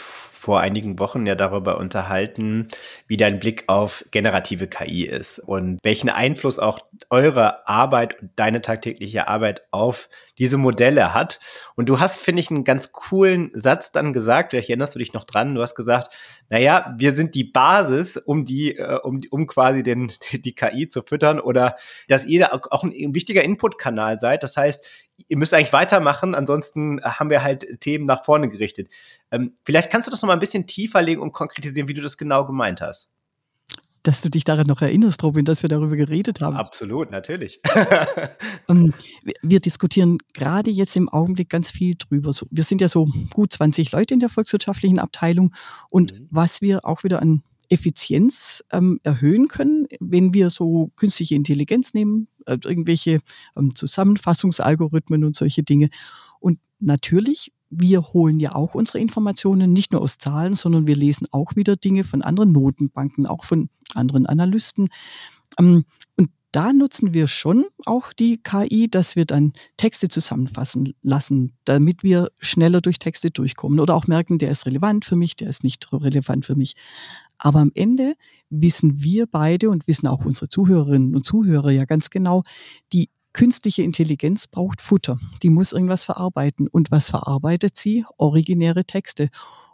vor 0.48 0.60
einigen 0.60 0.98
Wochen 0.98 1.26
ja 1.26 1.34
darüber 1.34 1.76
unterhalten, 1.76 2.68
wie 3.06 3.18
dein 3.18 3.38
Blick 3.38 3.64
auf 3.66 4.02
generative 4.12 4.66
KI 4.66 5.04
ist 5.04 5.40
und 5.40 5.78
welchen 5.82 6.08
Einfluss 6.08 6.58
auch 6.58 6.78
eure 7.10 7.68
Arbeit 7.68 8.18
und 8.22 8.30
deine 8.36 8.62
tagtägliche 8.62 9.28
Arbeit 9.28 9.66
auf 9.72 10.08
diese 10.38 10.56
Modelle 10.56 11.12
hat. 11.12 11.38
Und 11.76 11.90
du 11.90 12.00
hast, 12.00 12.18
finde 12.18 12.40
ich, 12.40 12.50
einen 12.50 12.64
ganz 12.64 12.92
coolen 12.92 13.50
Satz 13.52 13.92
dann 13.92 14.14
gesagt, 14.14 14.52
vielleicht 14.52 14.70
erinnerst 14.70 14.94
du 14.94 15.00
dich 15.00 15.12
noch 15.12 15.24
dran, 15.24 15.54
du 15.54 15.60
hast 15.60 15.74
gesagt, 15.74 16.14
naja, 16.48 16.94
wir 16.96 17.12
sind 17.12 17.34
die 17.34 17.44
Basis, 17.44 18.16
um 18.16 18.46
die, 18.46 18.74
äh, 18.74 19.00
um, 19.02 19.20
um 19.28 19.46
quasi 19.46 19.82
den, 19.82 20.10
die 20.32 20.54
KI 20.54 20.88
zu 20.88 21.02
füttern 21.02 21.40
oder 21.40 21.76
dass 22.08 22.24
ihr 22.24 22.54
auch 22.54 22.84
ein, 22.84 22.92
ein 22.92 23.14
wichtiger 23.14 23.44
Inputkanal 23.44 24.18
seid. 24.18 24.42
Das 24.42 24.56
heißt, 24.56 24.86
ihr 25.26 25.36
müsst 25.36 25.52
eigentlich 25.52 25.72
weitermachen, 25.72 26.34
ansonsten 26.34 27.00
haben 27.02 27.30
wir 27.30 27.42
halt 27.42 27.80
Themen 27.80 28.06
nach 28.06 28.24
vorne 28.24 28.48
gerichtet. 28.48 28.88
Ähm, 29.30 29.54
vielleicht 29.64 29.90
kannst 29.90 30.06
du 30.06 30.10
das 30.10 30.22
noch 30.22 30.28
mal 30.28 30.34
ein 30.34 30.38
bisschen 30.38 30.66
tiefer 30.66 31.02
legen 31.02 31.20
und 31.20 31.32
konkretisieren, 31.32 31.88
wie 31.88 31.94
du 31.94 32.02
das 32.02 32.16
genau 32.16 32.44
gemeint 32.44 32.80
hast. 32.80 33.10
Dass 34.04 34.22
du 34.22 34.30
dich 34.30 34.44
daran 34.44 34.66
noch 34.66 34.80
erinnerst, 34.80 35.22
Robin, 35.24 35.44
dass 35.44 35.62
wir 35.62 35.68
darüber 35.68 35.96
geredet 35.96 36.40
haben. 36.40 36.56
Absolut, 36.56 37.10
natürlich. 37.10 37.60
ähm, 38.68 38.94
wir, 39.42 39.60
diskutieren 39.60 40.18
gerade 40.34 40.70
jetzt 40.70 40.96
im 40.96 41.08
Augenblick 41.08 41.50
ganz 41.50 41.72
viel 41.72 41.94
drüber. 41.98 42.30
Wir 42.50 42.64
sind 42.64 42.80
ja 42.80 42.88
so 42.88 43.08
gut 43.34 43.52
20 43.52 43.90
Leute 43.92 44.14
in 44.14 44.20
der 44.20 44.28
volkswirtschaftlichen 44.28 45.00
Abteilung 45.00 45.52
und 45.90 46.12
mhm. 46.12 46.28
was 46.30 46.62
wir 46.62 46.86
auch 46.86 47.02
wieder 47.02 47.20
an 47.20 47.42
Effizienz 47.68 48.64
ähm, 48.72 49.00
erhöhen 49.02 49.48
können, 49.48 49.86
wenn 50.00 50.34
wir 50.34 50.50
so 50.50 50.90
künstliche 50.96 51.34
Intelligenz 51.34 51.94
nehmen, 51.94 52.28
äh, 52.46 52.58
irgendwelche 52.64 53.20
ähm, 53.56 53.74
Zusammenfassungsalgorithmen 53.74 55.24
und 55.24 55.36
solche 55.36 55.62
Dinge. 55.62 55.90
Und 56.40 56.58
natürlich, 56.80 57.52
wir 57.70 58.12
holen 58.12 58.40
ja 58.40 58.54
auch 58.54 58.74
unsere 58.74 58.98
Informationen 58.98 59.72
nicht 59.72 59.92
nur 59.92 60.00
aus 60.00 60.18
Zahlen, 60.18 60.54
sondern 60.54 60.86
wir 60.86 60.96
lesen 60.96 61.26
auch 61.30 61.56
wieder 61.56 61.76
Dinge 61.76 62.04
von 62.04 62.22
anderen 62.22 62.52
Notenbanken, 62.52 63.26
auch 63.26 63.44
von 63.44 63.68
anderen 63.94 64.26
Analysten. 64.26 64.88
Ähm, 65.58 65.84
und 66.16 66.30
da 66.52 66.72
nutzen 66.72 67.12
wir 67.12 67.26
schon 67.26 67.66
auch 67.84 68.12
die 68.14 68.38
KI, 68.42 68.88
dass 68.90 69.16
wir 69.16 69.26
dann 69.26 69.52
Texte 69.76 70.08
zusammenfassen 70.08 70.94
lassen, 71.02 71.52
damit 71.64 72.02
wir 72.02 72.30
schneller 72.38 72.80
durch 72.80 72.98
Texte 72.98 73.30
durchkommen 73.30 73.80
oder 73.80 73.94
auch 73.94 74.06
merken, 74.06 74.38
der 74.38 74.50
ist 74.50 74.64
relevant 74.64 75.04
für 75.04 75.16
mich, 75.16 75.36
der 75.36 75.48
ist 75.48 75.62
nicht 75.62 75.92
relevant 75.92 76.46
für 76.46 76.56
mich. 76.56 76.74
Aber 77.38 77.60
am 77.60 77.72
Ende 77.74 78.14
wissen 78.50 79.02
wir 79.02 79.26
beide 79.26 79.70
und 79.70 79.86
wissen 79.86 80.06
auch 80.06 80.24
unsere 80.24 80.48
Zuhörerinnen 80.48 81.14
und 81.14 81.24
Zuhörer 81.24 81.70
ja 81.70 81.84
ganz 81.84 82.10
genau, 82.10 82.42
die 82.92 83.10
künstliche 83.32 83.82
Intelligenz 83.82 84.46
braucht 84.46 84.82
Futter. 84.82 85.18
Die 85.42 85.50
muss 85.50 85.72
irgendwas 85.72 86.04
verarbeiten. 86.04 86.66
Und 86.66 86.90
was 86.90 87.10
verarbeitet 87.10 87.76
sie? 87.76 88.04
Originäre 88.16 88.84
Texte. 88.84 89.28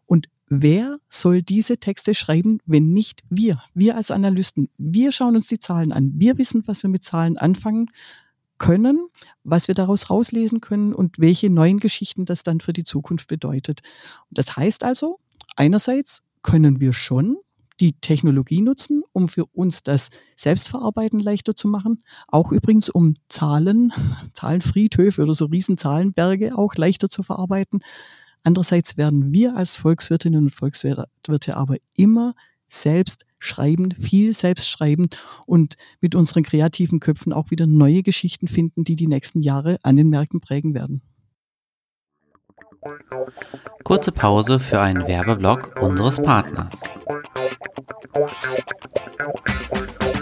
Und 0.07 0.29
wer 0.49 0.99
soll 1.09 1.43
diese 1.43 1.79
Texte 1.79 2.15
schreiben, 2.15 2.59
wenn 2.67 2.93
nicht 2.93 3.23
wir? 3.31 3.63
Wir 3.73 3.97
als 3.97 4.11
Analysten. 4.11 4.69
Wir 4.77 5.13
schauen 5.13 5.37
uns 5.37 5.47
die 5.47 5.59
Zahlen 5.59 5.93
an. 5.93 6.13
Wir 6.17 6.37
wissen, 6.37 6.63
was 6.67 6.83
wir 6.83 6.91
mit 6.91 7.05
Zahlen 7.05 7.39
anfangen 7.39 7.91
können, 8.59 9.09
was 9.43 9.69
wir 9.69 9.75
daraus 9.75 10.11
rauslesen 10.11 10.61
können 10.61 10.95
und 10.95 11.19
welche 11.19 11.51
neuen 11.51 11.79
Geschichten 11.79 12.25
das 12.25 12.43
dann 12.43 12.61
für 12.61 12.73
die 12.73 12.85
Zukunft 12.85 13.29
bedeutet. 13.29 13.81
Das 14.31 14.57
heißt 14.57 14.85
also, 14.85 15.19
einerseits 15.57 16.23
können 16.43 16.81
wir 16.81 16.93
schon 16.93 17.37
die 17.81 17.93
Technologie 18.01 18.61
nutzen, 18.61 19.03
um 19.13 19.29
für 19.29 19.47
uns 19.47 19.83
das 19.83 20.11
Selbstverarbeiten 20.37 21.19
leichter 21.19 21.55
zu 21.55 21.69
machen. 21.69 22.03
Auch 22.29 22.53
übrigens, 22.53 22.89
um 22.89 23.15
Zahlen, 23.29 23.93
Zahlenfriedhöfe 24.35 25.23
oder 25.23 25.35
so 25.35 25.47
Riesenzahlenberge 25.47 26.57
auch 26.57 26.75
leichter 26.77 27.09
zu 27.09 27.23
verarbeiten. 27.23 27.81
Andererseits 28.43 28.97
werden 28.97 29.33
wir 29.33 29.57
als 29.57 29.77
Volkswirtinnen 29.77 30.45
und 30.45 30.55
Volkswirte 30.55 31.57
aber 31.57 31.77
immer 31.95 32.35
selbst 32.67 33.25
schreiben, 33.39 33.93
viel 33.93 34.33
selbst 34.33 34.69
schreiben 34.69 35.09
und 35.47 35.75
mit 36.01 36.15
unseren 36.15 36.43
kreativen 36.43 37.01
Köpfen 37.01 37.33
auch 37.33 37.51
wieder 37.51 37.67
neue 37.67 38.03
Geschichten 38.03 38.49
finden, 38.49 38.85
die 38.85 38.97
die 38.97 39.07
nächsten 39.07 39.41
Jahre 39.41 39.79
an 39.83 39.97
den 39.97 40.09
Märkten 40.09 40.41
prägen 40.41 40.75
werden. 40.75 41.03
Kurze 43.83 44.13
Pause 44.13 44.59
für 44.59 44.81
einen 44.81 45.07
Werbeblock 45.07 45.81
unseres 45.81 46.21
Partners. 46.21 46.83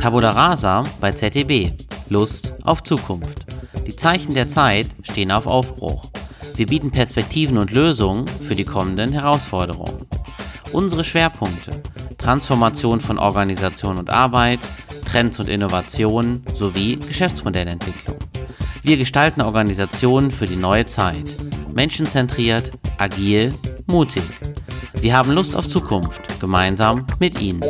Tabula 0.01 0.31
Rasa 0.31 0.83
bei 1.01 1.13
ZDB. 1.13 1.73
Lust 2.09 2.55
auf 2.65 2.83
Zukunft. 2.83 3.47
Die 3.87 3.97
Zeichen 3.97 4.35
der 4.35 4.49
Zeit 4.49 4.87
stehen 5.03 5.31
auf 5.31 5.47
Aufbruch. 5.47 6.11
Wir 6.57 6.67
bieten 6.67 6.91
Perspektiven 6.91 7.59
und 7.59 7.71
Lösungen 7.71 8.27
für 8.27 8.55
die 8.55 8.65
kommenden 8.65 9.13
Herausforderungen. 9.13 10.07
Unsere 10.73 11.05
Schwerpunkte 11.05 11.83
Transformation 12.23 13.01
von 13.01 13.19
Organisation 13.19 13.99
und 13.99 14.11
Arbeit, 14.11 14.61
Trends 15.11 15.41
und 15.41 15.49
Innovationen 15.49 16.45
sowie 16.55 16.97
Geschäftsmodellentwicklung. 16.97 18.17
Wir 18.85 18.97
gestalten 18.97 19.41
Organisationen 19.41 20.31
für 20.31 20.47
die 20.47 20.57
neue 20.57 20.87
Zeit. 20.87 21.35
Menschenzentriert, 21.75 22.73
agil, 22.99 23.53
mutig. 23.87 24.23
Wir 25.01 25.17
haben 25.17 25.33
Lust 25.33 25.57
auf 25.57 25.69
Zukunft, 25.69 26.32
gemeinsam 26.43 27.07
mit 27.21 27.41
Ihnen. 27.41 27.61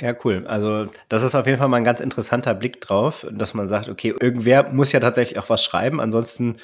Ja, 0.00 0.14
cool. 0.24 0.46
Also 0.46 0.86
das 1.10 1.22
ist 1.22 1.34
auf 1.34 1.46
jeden 1.46 1.58
Fall 1.58 1.68
mal 1.68 1.76
ein 1.76 1.84
ganz 1.84 2.00
interessanter 2.00 2.54
Blick 2.54 2.80
drauf, 2.80 3.26
dass 3.30 3.52
man 3.52 3.68
sagt, 3.68 3.90
okay, 3.90 4.14
irgendwer 4.18 4.72
muss 4.72 4.92
ja 4.92 5.00
tatsächlich 5.00 5.38
auch 5.38 5.50
was 5.50 5.62
schreiben. 5.62 6.00
Ansonsten 6.00 6.56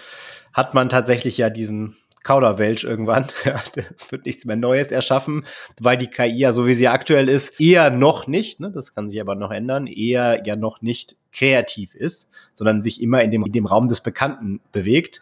hat 0.55 0.73
man 0.73 0.89
tatsächlich 0.89 1.37
ja 1.37 1.51
diesen 1.51 1.97
Kauderwelsch 2.23 2.85
irgendwann. 2.85 3.27
es 3.97 4.11
wird 4.13 4.27
nichts 4.27 4.45
mehr 4.45 4.57
Neues 4.57 4.93
erschaffen, 4.93 5.45
weil 5.81 5.97
die 5.97 6.07
KI 6.07 6.37
ja, 6.37 6.53
so 6.53 6.67
wie 6.67 6.75
sie 6.75 6.89
aktuell 6.89 7.29
ist, 7.29 7.61
eher 7.61 7.91
noch 7.91 8.27
nicht, 8.27 8.61
ne, 8.61 8.71
das 8.71 8.95
kann 8.95 9.11
sich 9.11 9.21
aber 9.21 9.35
noch 9.35 9.51
ändern, 9.51 9.87
eher 9.87 10.43
ja 10.47 10.57
noch 10.57 10.83
nicht 10.83 11.17
kreativ 11.33 11.95
ist, 11.95 12.31
sondern 12.55 12.83
sich 12.83 13.01
immer 13.01 13.23
in 13.23 13.31
dem, 13.31 13.45
in 13.45 13.53
dem 13.53 13.67
Raum 13.67 13.89
des 13.89 14.03
Bekannten 14.03 14.61
bewegt. 14.71 15.21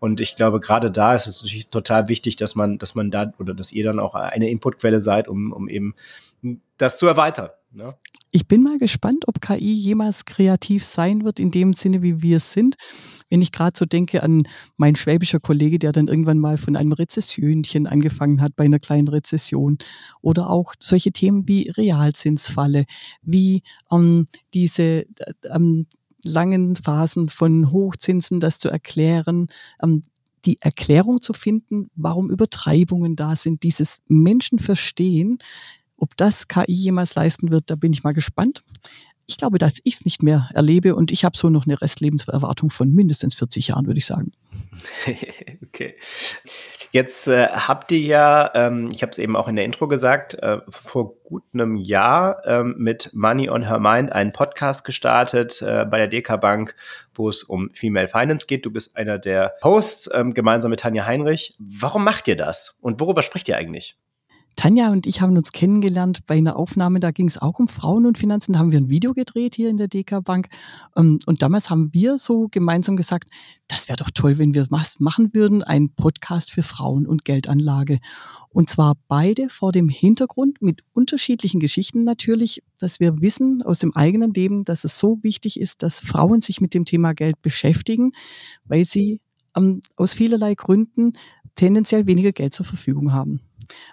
Und 0.00 0.20
ich 0.20 0.34
glaube, 0.34 0.58
gerade 0.58 0.90
da 0.90 1.14
ist 1.14 1.26
es 1.26 1.42
natürlich 1.42 1.68
total 1.68 2.08
wichtig, 2.08 2.36
dass 2.36 2.54
man, 2.54 2.78
dass 2.78 2.94
man 2.94 3.10
da 3.10 3.32
oder 3.38 3.54
dass 3.54 3.72
ihr 3.72 3.84
dann 3.84 4.00
auch 4.00 4.14
eine 4.14 4.50
Inputquelle 4.50 5.00
seid, 5.00 5.28
um, 5.28 5.52
um 5.52 5.68
eben 5.68 5.94
das 6.76 6.98
zu 6.98 7.06
erweitern. 7.06 7.50
Ne? 7.70 7.94
Ich 8.34 8.48
bin 8.48 8.62
mal 8.62 8.78
gespannt, 8.78 9.28
ob 9.28 9.42
KI 9.42 9.74
jemals 9.74 10.24
kreativ 10.24 10.84
sein 10.84 11.22
wird, 11.22 11.38
in 11.38 11.50
dem 11.50 11.74
Sinne, 11.74 12.00
wie 12.00 12.22
wir 12.22 12.38
es 12.38 12.52
sind. 12.52 12.76
Wenn 13.28 13.42
ich 13.42 13.52
gerade 13.52 13.78
so 13.78 13.84
denke 13.84 14.22
an 14.22 14.44
meinen 14.78 14.96
schwäbischer 14.96 15.38
Kollege, 15.38 15.78
der 15.78 15.92
dann 15.92 16.08
irgendwann 16.08 16.38
mal 16.38 16.56
von 16.56 16.74
einem 16.74 16.92
Rezessionchen 16.92 17.86
angefangen 17.86 18.40
hat 18.40 18.56
bei 18.56 18.64
einer 18.64 18.78
kleinen 18.78 19.08
Rezession. 19.08 19.76
Oder 20.22 20.48
auch 20.48 20.72
solche 20.80 21.12
Themen 21.12 21.46
wie 21.46 21.68
Realzinsfalle, 21.76 22.86
wie 23.20 23.64
ähm, 23.90 24.26
diese 24.54 25.04
ähm, 25.50 25.86
langen 26.24 26.74
Phasen 26.74 27.28
von 27.28 27.70
Hochzinsen, 27.70 28.40
das 28.40 28.58
zu 28.58 28.70
erklären, 28.70 29.48
ähm, 29.82 30.00
die 30.46 30.56
Erklärung 30.60 31.20
zu 31.20 31.34
finden, 31.34 31.90
warum 31.94 32.30
Übertreibungen 32.30 33.14
da 33.14 33.36
sind, 33.36 33.62
dieses 33.62 33.98
Menschen 34.08 34.58
verstehen, 34.58 35.38
ob 36.02 36.16
das 36.16 36.48
KI 36.48 36.64
jemals 36.66 37.14
leisten 37.14 37.52
wird, 37.52 37.70
da 37.70 37.76
bin 37.76 37.92
ich 37.92 38.02
mal 38.02 38.12
gespannt. 38.12 38.64
Ich 39.26 39.36
glaube, 39.36 39.58
dass 39.58 39.78
ich 39.84 39.94
es 39.94 40.04
nicht 40.04 40.20
mehr 40.24 40.50
erlebe 40.52 40.96
und 40.96 41.12
ich 41.12 41.24
habe 41.24 41.36
so 41.36 41.48
noch 41.48 41.64
eine 41.64 41.80
Restlebenserwartung 41.80 42.70
von 42.70 42.92
mindestens 42.92 43.36
40 43.36 43.68
Jahren, 43.68 43.86
würde 43.86 43.98
ich 43.98 44.06
sagen. 44.06 44.32
okay. 45.62 45.94
Jetzt 46.90 47.28
äh, 47.28 47.46
habt 47.46 47.92
ihr 47.92 48.00
ja, 48.00 48.50
ähm, 48.54 48.90
ich 48.92 49.02
habe 49.02 49.12
es 49.12 49.18
eben 49.18 49.36
auch 49.36 49.46
in 49.46 49.54
der 49.54 49.64
Intro 49.64 49.86
gesagt, 49.86 50.34
äh, 50.34 50.58
vor 50.68 51.14
gut 51.22 51.44
einem 51.54 51.76
Jahr 51.76 52.42
ähm, 52.46 52.74
mit 52.78 53.10
Money 53.14 53.48
on 53.48 53.62
Her 53.62 53.78
Mind 53.78 54.10
einen 54.10 54.32
Podcast 54.32 54.84
gestartet 54.84 55.62
äh, 55.62 55.86
bei 55.88 55.98
der 55.98 56.08
DK 56.08 56.40
Bank, 56.40 56.74
wo 57.14 57.28
es 57.28 57.44
um 57.44 57.70
Female 57.72 58.08
Finance 58.08 58.46
geht. 58.46 58.66
Du 58.66 58.72
bist 58.72 58.96
einer 58.96 59.20
der 59.20 59.54
Hosts 59.62 60.10
ähm, 60.12 60.34
gemeinsam 60.34 60.70
mit 60.70 60.80
Tanja 60.80 61.06
Heinrich. 61.06 61.54
Warum 61.60 62.02
macht 62.02 62.26
ihr 62.26 62.36
das 62.36 62.76
und 62.80 62.98
worüber 62.98 63.22
spricht 63.22 63.48
ihr 63.48 63.56
eigentlich? 63.56 63.96
Tanja 64.56 64.90
und 64.90 65.06
ich 65.06 65.20
haben 65.20 65.36
uns 65.36 65.52
kennengelernt 65.52 66.20
bei 66.26 66.36
einer 66.36 66.56
Aufnahme, 66.56 67.00
da 67.00 67.10
ging 67.10 67.26
es 67.26 67.38
auch 67.38 67.58
um 67.58 67.68
Frauen 67.68 68.06
und 68.06 68.18
Finanzen. 68.18 68.52
Da 68.52 68.58
haben 68.58 68.70
wir 68.70 68.78
ein 68.78 68.90
Video 68.90 69.12
gedreht 69.12 69.54
hier 69.54 69.70
in 69.70 69.76
der 69.76 69.88
DK 69.88 70.22
Bank. 70.22 70.48
Ähm, 70.96 71.18
und 71.26 71.42
damals 71.42 71.70
haben 71.70 71.92
wir 71.92 72.18
so 72.18 72.48
gemeinsam 72.50 72.96
gesagt, 72.96 73.30
das 73.68 73.88
wäre 73.88 73.96
doch 73.96 74.10
toll, 74.10 74.38
wenn 74.38 74.54
wir 74.54 74.66
was 74.70 75.00
machen 75.00 75.30
würden, 75.32 75.62
ein 75.62 75.90
Podcast 75.94 76.50
für 76.50 76.62
Frauen 76.62 77.06
und 77.06 77.24
Geldanlage. 77.24 77.98
Und 78.50 78.68
zwar 78.68 78.94
beide 79.08 79.48
vor 79.48 79.72
dem 79.72 79.88
Hintergrund 79.88 80.60
mit 80.60 80.82
unterschiedlichen 80.92 81.58
Geschichten 81.58 82.04
natürlich, 82.04 82.62
dass 82.78 83.00
wir 83.00 83.20
wissen 83.20 83.62
aus 83.62 83.78
dem 83.78 83.94
eigenen 83.94 84.34
Leben, 84.34 84.64
dass 84.64 84.84
es 84.84 84.98
so 84.98 85.18
wichtig 85.22 85.58
ist, 85.58 85.82
dass 85.82 86.00
Frauen 86.00 86.40
sich 86.40 86.60
mit 86.60 86.74
dem 86.74 86.84
Thema 86.84 87.14
Geld 87.14 87.40
beschäftigen, 87.40 88.12
weil 88.64 88.84
sie 88.84 89.20
ähm, 89.56 89.82
aus 89.96 90.14
vielerlei 90.14 90.54
Gründen 90.54 91.12
tendenziell 91.54 92.06
weniger 92.06 92.32
Geld 92.32 92.52
zur 92.52 92.66
Verfügung 92.66 93.12
haben. 93.12 93.40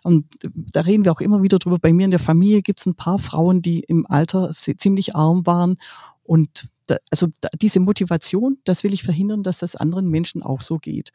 Und 0.04 0.26
da 0.42 0.82
reden 0.82 1.06
wir 1.06 1.12
auch 1.12 1.22
immer 1.22 1.42
wieder 1.44 1.60
drüber. 1.60 1.78
Bei 1.80 1.94
mir 1.94 2.06
in 2.06 2.12
der 2.12 2.20
Familie 2.20 2.62
gibt 2.62 2.80
es 2.80 2.86
ein 2.86 2.96
paar 2.96 3.20
Frauen, 3.20 3.62
die 3.62 3.80
im 3.82 4.06
Alter 4.08 4.52
ziemlich 4.52 5.16
arm 5.16 5.46
waren. 5.46 5.78
Und 6.24 6.70
da, 6.88 6.98
also 7.12 7.28
da, 7.42 7.50
diese 7.60 7.80
Motivation, 7.80 8.58
das 8.64 8.84
will 8.84 8.94
ich 8.94 9.04
verhindern, 9.04 9.44
dass 9.44 9.60
das 9.60 9.76
anderen 9.76 10.10
Menschen 10.10 10.44
auch 10.44 10.62
so 10.62 10.78
geht. 10.78 11.12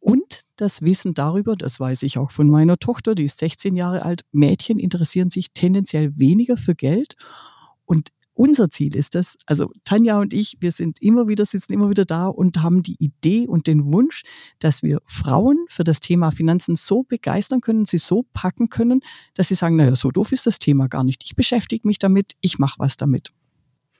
Und 0.00 0.42
das 0.56 0.82
Wissen 0.82 1.14
darüber, 1.14 1.56
das 1.56 1.80
weiß 1.80 2.02
ich 2.02 2.18
auch 2.18 2.30
von 2.30 2.50
meiner 2.50 2.76
Tochter, 2.76 3.14
die 3.14 3.24
ist 3.24 3.38
16 3.38 3.74
Jahre 3.74 4.02
alt, 4.02 4.20
Mädchen 4.32 4.78
interessieren 4.78 5.30
sich 5.30 5.52
tendenziell 5.52 6.12
weniger 6.18 6.56
für 6.56 6.74
Geld. 6.74 7.14
Und 7.86 8.10
unser 8.34 8.70
Ziel 8.70 8.96
ist 8.96 9.14
das, 9.14 9.36
also 9.46 9.70
Tanja 9.84 10.18
und 10.18 10.34
ich, 10.34 10.56
wir 10.60 10.72
sind 10.72 11.00
immer 11.00 11.28
wieder, 11.28 11.44
sitzen 11.44 11.72
immer 11.72 11.88
wieder 11.88 12.04
da 12.04 12.26
und 12.26 12.62
haben 12.62 12.82
die 12.82 12.96
Idee 12.98 13.46
und 13.46 13.66
den 13.66 13.92
Wunsch, 13.92 14.22
dass 14.58 14.82
wir 14.82 15.00
Frauen 15.06 15.64
für 15.68 15.84
das 15.84 16.00
Thema 16.00 16.30
Finanzen 16.30 16.76
so 16.76 17.04
begeistern 17.04 17.60
können, 17.60 17.84
sie 17.84 17.98
so 17.98 18.24
packen 18.32 18.68
können, 18.68 19.00
dass 19.34 19.48
sie 19.48 19.54
sagen, 19.54 19.76
naja, 19.76 19.96
so 19.96 20.10
doof 20.10 20.32
ist 20.32 20.46
das 20.46 20.58
Thema 20.58 20.88
gar 20.88 21.04
nicht. 21.04 21.22
Ich 21.24 21.36
beschäftige 21.36 21.86
mich 21.86 21.98
damit, 21.98 22.32
ich 22.40 22.58
mache 22.58 22.78
was 22.78 22.96
damit. 22.96 23.32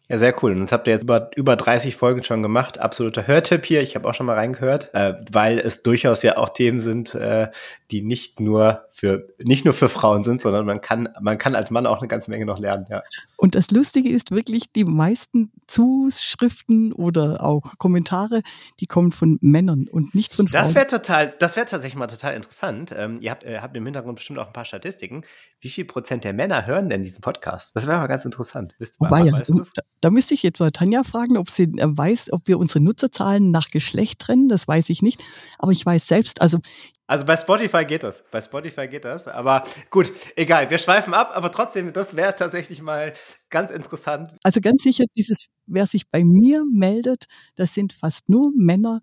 Ja, 0.09 0.19
sehr 0.19 0.35
cool. 0.43 0.53
Und 0.53 0.61
das 0.61 0.73
habt 0.73 0.87
ihr 0.87 0.93
jetzt 0.93 1.05
über, 1.05 1.31
über 1.35 1.57
30 1.57 1.97
Folgen 1.97 2.23
schon 2.23 2.43
gemacht. 2.43 2.79
Absoluter 2.79 3.26
Hörtipp 3.26 3.64
hier. 3.64 3.81
Ich 3.81 3.95
habe 3.95 4.07
auch 4.07 4.12
schon 4.12 4.26
mal 4.26 4.35
reingehört, 4.35 4.93
äh, 4.93 5.14
weil 5.33 5.59
es 5.59 5.83
durchaus 5.83 6.23
ja 6.23 6.37
auch 6.37 6.50
Themen 6.50 6.81
sind, 6.81 7.14
äh, 7.14 7.49
die 7.91 8.03
nicht 8.03 8.41
nur 8.41 8.85
für 8.93 9.29
nicht 9.38 9.64
nur 9.64 9.75
für 9.75 9.88
Frauen 9.88 10.25
sind, 10.25 10.41
sondern 10.41 10.64
man 10.64 10.81
kann 10.81 11.09
man 11.21 11.38
kann 11.38 11.55
als 11.55 11.71
Mann 11.71 11.87
auch 11.87 11.99
eine 11.99 12.09
ganze 12.09 12.31
Menge 12.31 12.47
noch 12.47 12.59
lernen. 12.59 12.87
Ja. 12.88 13.03
Und 13.37 13.55
das 13.55 13.71
Lustige 13.71 14.09
ist 14.09 14.31
wirklich, 14.31 14.73
die 14.73 14.85
meisten 14.85 15.53
Zuschriften 15.67 16.93
oder 16.93 17.45
auch 17.45 17.76
Kommentare, 17.79 18.43
die 18.81 18.87
kommen 18.87 19.11
von 19.11 19.38
Männern 19.43 19.87
und 19.88 20.14
nicht 20.14 20.35
von 20.35 20.49
Frauen. 20.49 20.62
Das 20.62 20.75
wäre 20.75 20.87
total, 20.87 21.35
das 21.38 21.57
wäre 21.57 21.67
tatsächlich 21.67 21.99
mal 21.99 22.07
total 22.07 22.35
interessant. 22.35 22.95
Ähm, 22.97 23.19
ihr 23.21 23.31
habt, 23.31 23.45
äh, 23.45 23.59
habt 23.61 23.76
im 23.76 23.85
Hintergrund 23.85 24.17
bestimmt 24.17 24.38
auch 24.38 24.47
ein 24.47 24.53
paar 24.53 24.64
Statistiken. 24.64 25.25
Wie 25.61 25.69
viel 25.69 25.85
Prozent 25.85 26.25
der 26.25 26.33
Männer 26.33 26.67
hören 26.67 26.88
denn 26.88 27.03
diesen 27.03 27.21
Podcast? 27.21 27.75
Das 27.75 27.87
wäre 27.87 27.99
mal 27.99 28.07
ganz 28.07 28.25
interessant. 28.25 28.75
Wisst 28.79 28.97
ihr, 29.00 29.09
mal, 29.09 29.26
ja, 29.26 29.41
da, 29.41 29.83
da, 30.00 30.11
müsste 30.11 30.35
ich 30.35 30.43
jetzt 30.43 30.61
mal 30.61 30.71
Tanja 30.71 31.03
fragen, 31.05 31.37
ob 31.37 31.50
sie 31.50 31.64
äh, 31.64 31.87
weiß, 31.87 32.33
ob 32.33 32.47
wir 32.47 32.59
unsere 32.59 32.83
Nutzerzahlen 32.83 33.50
nach 33.50 33.69
Geschlecht 33.69 34.21
trennen. 34.21 34.49
Das 34.49 34.69
weiß 34.69 34.91
ich 34.91 35.03
nicht. 35.03 35.23
Aber 35.59 35.73
ich 35.73 35.85
weiß 35.85 36.07
selbst, 36.07 36.41
also 36.41 36.59
also 37.07 37.27
bei 37.27 37.37
Spotify 37.37 37.85
geht 37.85 38.03
das. 38.03 38.25
Bei 38.31 38.41
Spotify 38.41 38.89
geht 38.89 39.05
das. 39.05 39.29
Aber 39.29 39.65
gut, 39.91 40.11
egal. 40.37 40.71
Wir 40.71 40.79
schweifen 40.79 41.13
ab, 41.13 41.33
aber 41.35 41.53
trotzdem, 41.53 41.93
das 41.93 42.17
wäre 42.17 42.35
tatsächlich 42.35 42.81
mal 42.81 43.13
ganz 43.51 43.71
interessant. 43.71 44.31
Also 44.43 44.61
ganz 44.61 44.83
sicher, 44.83 45.05
dieses, 45.15 45.49
wer 45.67 45.87
sich 45.87 46.09
bei 46.09 46.25
mir 46.25 46.65
meldet, 46.65 47.27
das 47.57 47.75
sind 47.75 47.93
fast 47.93 48.29
nur 48.29 48.53
Männer. 48.57 49.01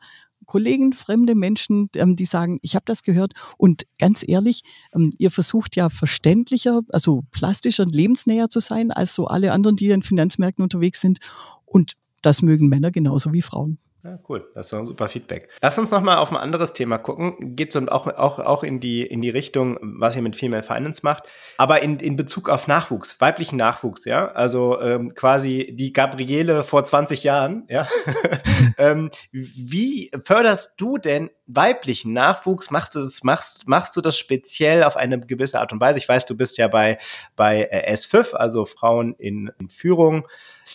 Kollegen, 0.48 0.94
fremde 0.94 1.36
Menschen, 1.36 1.90
ähm, 1.96 2.16
die 2.16 2.26
sagen, 2.26 2.58
ich 2.64 2.76
habe 2.76 2.84
das 2.86 3.04
gehört. 3.04 3.34
Und 3.58 3.84
ganz 4.00 4.28
ehrlich, 4.28 4.64
ähm, 4.94 5.14
ihr 5.20 5.30
versucht 5.30 5.76
ja 5.76 5.90
verständlicher, 5.90 6.82
also 6.90 7.24
plastischer 7.32 7.84
und 7.84 7.94
lebensnäher 7.94 8.50
zu 8.50 8.60
sein 8.60 8.92
als 8.92 9.14
so 9.14 9.28
alle 9.28 9.52
anderen, 9.52 9.76
die 9.76 9.90
in 9.90 10.02
Finanzmärkten 10.02 10.64
unterwegs 10.64 11.00
sind. 11.00 11.20
Und 11.66 11.94
das 12.24 12.42
mögen 12.42 12.68
Männer 12.68 12.92
genauso 12.92 13.32
wie 13.32 13.44
Frauen. 13.44 13.78
Ja, 14.04 14.18
cool, 14.28 14.50
das 14.56 14.66
ist 14.68 14.74
ein 14.74 14.88
super 14.88 15.08
Feedback. 15.08 15.48
Lass 15.62 15.78
uns 15.78 15.92
noch 15.92 16.02
mal 16.02 16.18
auf 16.18 16.32
ein 16.32 16.38
anderes 16.38 16.74
Thema 16.74 16.98
gucken. 16.98 17.56
Geht 17.56 17.72
so 17.72 17.80
auch, 17.88 18.08
auch, 18.08 18.40
auch 18.40 18.64
in, 18.64 18.80
die, 18.80 19.06
in 19.06 19.22
die 19.22 19.30
Richtung, 19.30 19.78
was 19.82 20.16
ihr 20.16 20.24
mit 20.24 20.36
Female 20.36 20.64
Finance 20.64 21.02
macht, 21.04 21.26
aber 21.58 21.84
in, 21.84 22.00
in 22.00 22.16
Bezug 22.16 22.50
auf 22.50 22.68
Nachwuchs, 22.68 23.22
weiblichen 23.22 23.58
Nachwuchs, 23.58 24.06
ja. 24.06 24.32
Also 24.32 24.82
ähm, 24.82 25.14
quasi 25.14 25.76
die 25.78 25.94
Gabriele 25.94 26.64
vor 26.64 26.84
20 26.84 27.24
Jahren, 27.24 27.66
ja. 27.70 27.88
ähm, 28.80 29.12
wie 29.32 30.10
förderst 30.24 30.74
du 30.78 30.98
denn 30.98 31.30
weiblichen 31.46 32.14
Nachwuchs? 32.14 32.72
Machst 32.72 32.96
du 32.96 33.02
das, 33.02 33.24
machst, 33.24 33.68
machst 33.68 33.96
du 33.96 34.02
das 34.02 34.18
speziell 34.18 34.84
auf 34.84 34.98
eine 34.98 35.20
gewisse 35.20 35.60
Art 35.60 35.74
und 35.74 35.80
Weise? 35.80 36.00
Ich 36.00 36.10
weiß, 36.10 36.26
du 36.26 36.36
bist 36.36 36.58
ja 36.58 36.68
bei, 36.68 36.98
bei 37.36 37.68
äh, 37.70 37.94
S5, 37.94 38.34
also 38.34 38.66
Frauen 38.66 39.14
in, 39.20 39.52
in 39.60 39.70
Führung 39.70 40.26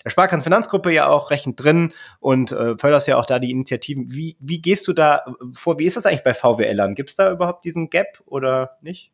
der 0.05 0.11
Sparkassenfinanzgruppe 0.11 0.93
ja 0.93 1.09
auch 1.09 1.31
recht 1.31 1.47
drin 1.57 1.93
und 2.21 2.53
äh, 2.53 2.77
förderst 2.79 3.09
ja 3.09 3.16
auch 3.17 3.27
da 3.27 3.39
die 3.39 3.51
Initiativen. 3.51 4.13
Wie, 4.13 4.37
wie 4.41 4.61
gehst 4.61 4.87
du 4.89 4.93
da 4.93 5.19
äh, 5.27 5.33
vor? 5.55 5.79
Wie 5.79 5.87
ist 5.87 5.97
das 5.97 6.07
eigentlich 6.07 6.25
bei 6.25 6.35
VWLern? 6.35 6.95
Gibt 6.95 7.11
es 7.11 7.17
da 7.17 7.33
überhaupt 7.33 7.65
diesen 7.65 7.91
Gap 7.91 8.23
oder 8.27 8.79
nicht? 8.83 9.11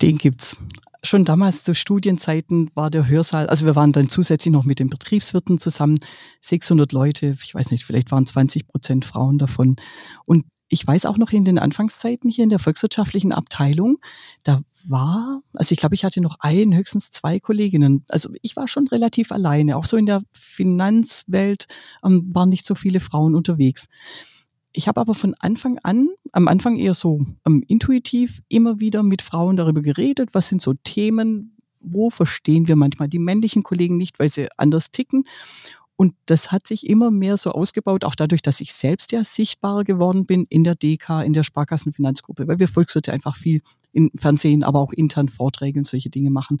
Den 0.00 0.18
gibt's. 0.18 0.56
Schon 1.04 1.24
damals 1.24 1.64
zu 1.64 1.74
Studienzeiten 1.74 2.70
war 2.74 2.88
der 2.88 3.08
Hörsaal, 3.08 3.48
also 3.48 3.66
wir 3.66 3.74
waren 3.74 3.90
dann 3.90 4.08
zusätzlich 4.08 4.52
noch 4.52 4.62
mit 4.62 4.78
den 4.78 4.88
Betriebswirten 4.88 5.58
zusammen, 5.58 5.98
600 6.42 6.92
Leute, 6.92 7.34
ich 7.42 7.52
weiß 7.52 7.72
nicht, 7.72 7.84
vielleicht 7.84 8.12
waren 8.12 8.24
20 8.24 8.68
Prozent 8.68 9.04
Frauen 9.04 9.38
davon. 9.38 9.74
Und 10.26 10.44
ich 10.72 10.86
weiß 10.86 11.04
auch 11.04 11.18
noch 11.18 11.32
in 11.32 11.44
den 11.44 11.58
Anfangszeiten 11.58 12.30
hier 12.30 12.44
in 12.44 12.48
der 12.48 12.58
volkswirtschaftlichen 12.58 13.34
Abteilung, 13.34 13.98
da 14.42 14.62
war, 14.88 15.42
also 15.52 15.74
ich 15.74 15.78
glaube, 15.78 15.94
ich 15.94 16.02
hatte 16.02 16.22
noch 16.22 16.36
ein, 16.40 16.74
höchstens 16.74 17.10
zwei 17.10 17.38
Kolleginnen. 17.38 18.06
Also 18.08 18.30
ich 18.40 18.56
war 18.56 18.66
schon 18.68 18.88
relativ 18.88 19.32
alleine. 19.32 19.76
Auch 19.76 19.84
so 19.84 19.98
in 19.98 20.06
der 20.06 20.22
Finanzwelt 20.32 21.66
ähm, 22.02 22.30
waren 22.32 22.48
nicht 22.48 22.66
so 22.66 22.74
viele 22.74 23.00
Frauen 23.00 23.34
unterwegs. 23.34 23.84
Ich 24.72 24.88
habe 24.88 24.98
aber 24.98 25.12
von 25.12 25.34
Anfang 25.40 25.78
an, 25.82 26.08
am 26.32 26.48
Anfang 26.48 26.76
eher 26.78 26.94
so 26.94 27.20
ähm, 27.46 27.62
intuitiv 27.68 28.40
immer 28.48 28.80
wieder 28.80 29.02
mit 29.02 29.20
Frauen 29.20 29.56
darüber 29.56 29.82
geredet, 29.82 30.30
was 30.32 30.48
sind 30.48 30.62
so 30.62 30.72
Themen, 30.72 31.58
wo 31.80 32.08
verstehen 32.08 32.66
wir 32.66 32.76
manchmal 32.76 33.08
die 33.08 33.18
männlichen 33.18 33.62
Kollegen 33.62 33.98
nicht, 33.98 34.18
weil 34.18 34.30
sie 34.30 34.48
anders 34.56 34.90
ticken. 34.90 35.24
Und 36.02 36.16
das 36.26 36.50
hat 36.50 36.66
sich 36.66 36.88
immer 36.88 37.12
mehr 37.12 37.36
so 37.36 37.52
ausgebaut, 37.52 38.02
auch 38.02 38.16
dadurch, 38.16 38.42
dass 38.42 38.60
ich 38.60 38.72
selbst 38.72 39.12
ja 39.12 39.22
sichtbarer 39.22 39.84
geworden 39.84 40.26
bin 40.26 40.46
in 40.48 40.64
der 40.64 40.74
DK, 40.74 41.22
in 41.22 41.32
der 41.32 41.44
Sparkassenfinanzgruppe, 41.44 42.48
weil 42.48 42.58
wir 42.58 42.66
Volkswirte 42.66 43.12
einfach 43.12 43.36
viel 43.36 43.62
im 43.92 44.10
Fernsehen, 44.16 44.64
aber 44.64 44.80
auch 44.80 44.92
intern 44.92 45.28
Vorträge 45.28 45.78
und 45.78 45.84
solche 45.84 46.10
Dinge 46.10 46.30
machen. 46.30 46.58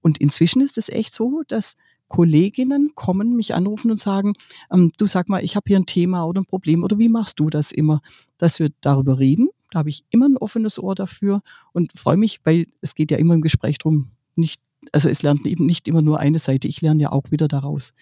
Und 0.00 0.18
inzwischen 0.18 0.60
ist 0.60 0.78
es 0.78 0.88
echt 0.88 1.14
so, 1.14 1.44
dass 1.46 1.76
Kolleginnen 2.08 2.90
kommen, 2.96 3.36
mich 3.36 3.54
anrufen 3.54 3.88
und 3.88 4.00
sagen, 4.00 4.32
ähm, 4.72 4.90
du 4.98 5.06
sag 5.06 5.28
mal, 5.28 5.44
ich 5.44 5.54
habe 5.54 5.68
hier 5.68 5.78
ein 5.78 5.86
Thema 5.86 6.24
oder 6.24 6.40
ein 6.40 6.46
Problem 6.46 6.82
oder 6.82 6.98
wie 6.98 7.08
machst 7.08 7.38
du 7.38 7.50
das 7.50 7.70
immer, 7.70 8.00
dass 8.36 8.58
wir 8.58 8.70
darüber 8.80 9.20
reden. 9.20 9.48
Da 9.70 9.78
habe 9.78 9.90
ich 9.90 10.02
immer 10.10 10.28
ein 10.28 10.36
offenes 10.36 10.82
Ohr 10.82 10.96
dafür 10.96 11.42
und 11.72 11.92
freue 11.96 12.16
mich, 12.16 12.40
weil 12.42 12.66
es 12.80 12.96
geht 12.96 13.12
ja 13.12 13.18
immer 13.18 13.34
im 13.34 13.42
Gespräch 13.42 13.78
drum, 13.78 14.10
nicht, 14.34 14.60
also 14.90 15.08
es 15.08 15.22
lernt 15.22 15.46
eben 15.46 15.66
nicht 15.66 15.86
immer 15.86 16.02
nur 16.02 16.18
eine 16.18 16.40
Seite, 16.40 16.66
ich 16.66 16.80
lerne 16.80 17.02
ja 17.02 17.12
auch 17.12 17.30
wieder 17.30 17.46
daraus. 17.46 17.92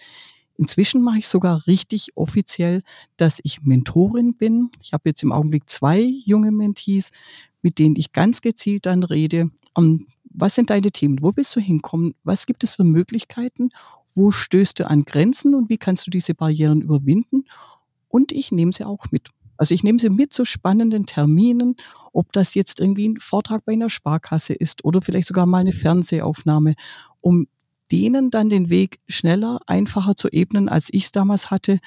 Inzwischen 0.60 1.00
mache 1.00 1.20
ich 1.20 1.28
sogar 1.28 1.66
richtig 1.66 2.18
offiziell, 2.18 2.82
dass 3.16 3.40
ich 3.44 3.62
Mentorin 3.62 4.34
bin. 4.34 4.68
Ich 4.82 4.92
habe 4.92 5.08
jetzt 5.08 5.22
im 5.22 5.32
Augenblick 5.32 5.70
zwei 5.70 6.02
junge 6.02 6.52
Mentees, 6.52 7.12
mit 7.62 7.78
denen 7.78 7.96
ich 7.96 8.12
ganz 8.12 8.42
gezielt 8.42 8.84
dann 8.84 9.02
rede. 9.02 9.48
Um, 9.74 9.84
ähm, 9.84 10.06
was 10.24 10.54
sind 10.54 10.68
deine 10.68 10.92
Themen? 10.92 11.22
Wo 11.22 11.32
willst 11.34 11.56
du 11.56 11.60
hinkommen? 11.60 12.14
Was 12.24 12.44
gibt 12.44 12.62
es 12.62 12.76
für 12.76 12.84
Möglichkeiten? 12.84 13.70
Wo 14.14 14.32
stößt 14.32 14.80
du 14.80 14.86
an 14.86 15.06
Grenzen 15.06 15.54
und 15.54 15.70
wie 15.70 15.78
kannst 15.78 16.06
du 16.06 16.10
diese 16.10 16.34
Barrieren 16.34 16.82
überwinden? 16.82 17.46
Und 18.08 18.30
ich 18.30 18.52
nehme 18.52 18.74
sie 18.74 18.84
auch 18.84 19.06
mit. 19.10 19.30
Also 19.56 19.74
ich 19.74 19.82
nehme 19.82 19.98
sie 19.98 20.10
mit 20.10 20.34
zu 20.34 20.44
spannenden 20.44 21.06
Terminen, 21.06 21.76
ob 22.12 22.34
das 22.34 22.54
jetzt 22.54 22.80
irgendwie 22.80 23.08
ein 23.08 23.16
Vortrag 23.16 23.64
bei 23.64 23.72
einer 23.72 23.88
Sparkasse 23.88 24.52
ist 24.52 24.84
oder 24.84 25.00
vielleicht 25.00 25.28
sogar 25.28 25.46
mal 25.46 25.60
eine 25.60 25.72
Fernsehaufnahme, 25.72 26.74
um 27.22 27.46
denen 27.90 28.30
dann 28.30 28.48
den 28.48 28.70
Weg 28.70 29.00
schneller, 29.08 29.60
einfacher 29.66 30.16
zu 30.16 30.28
ebnen, 30.28 30.68
als 30.68 30.88
ich 30.92 31.04
es 31.04 31.12
damals 31.12 31.50
hatte, 31.50 31.78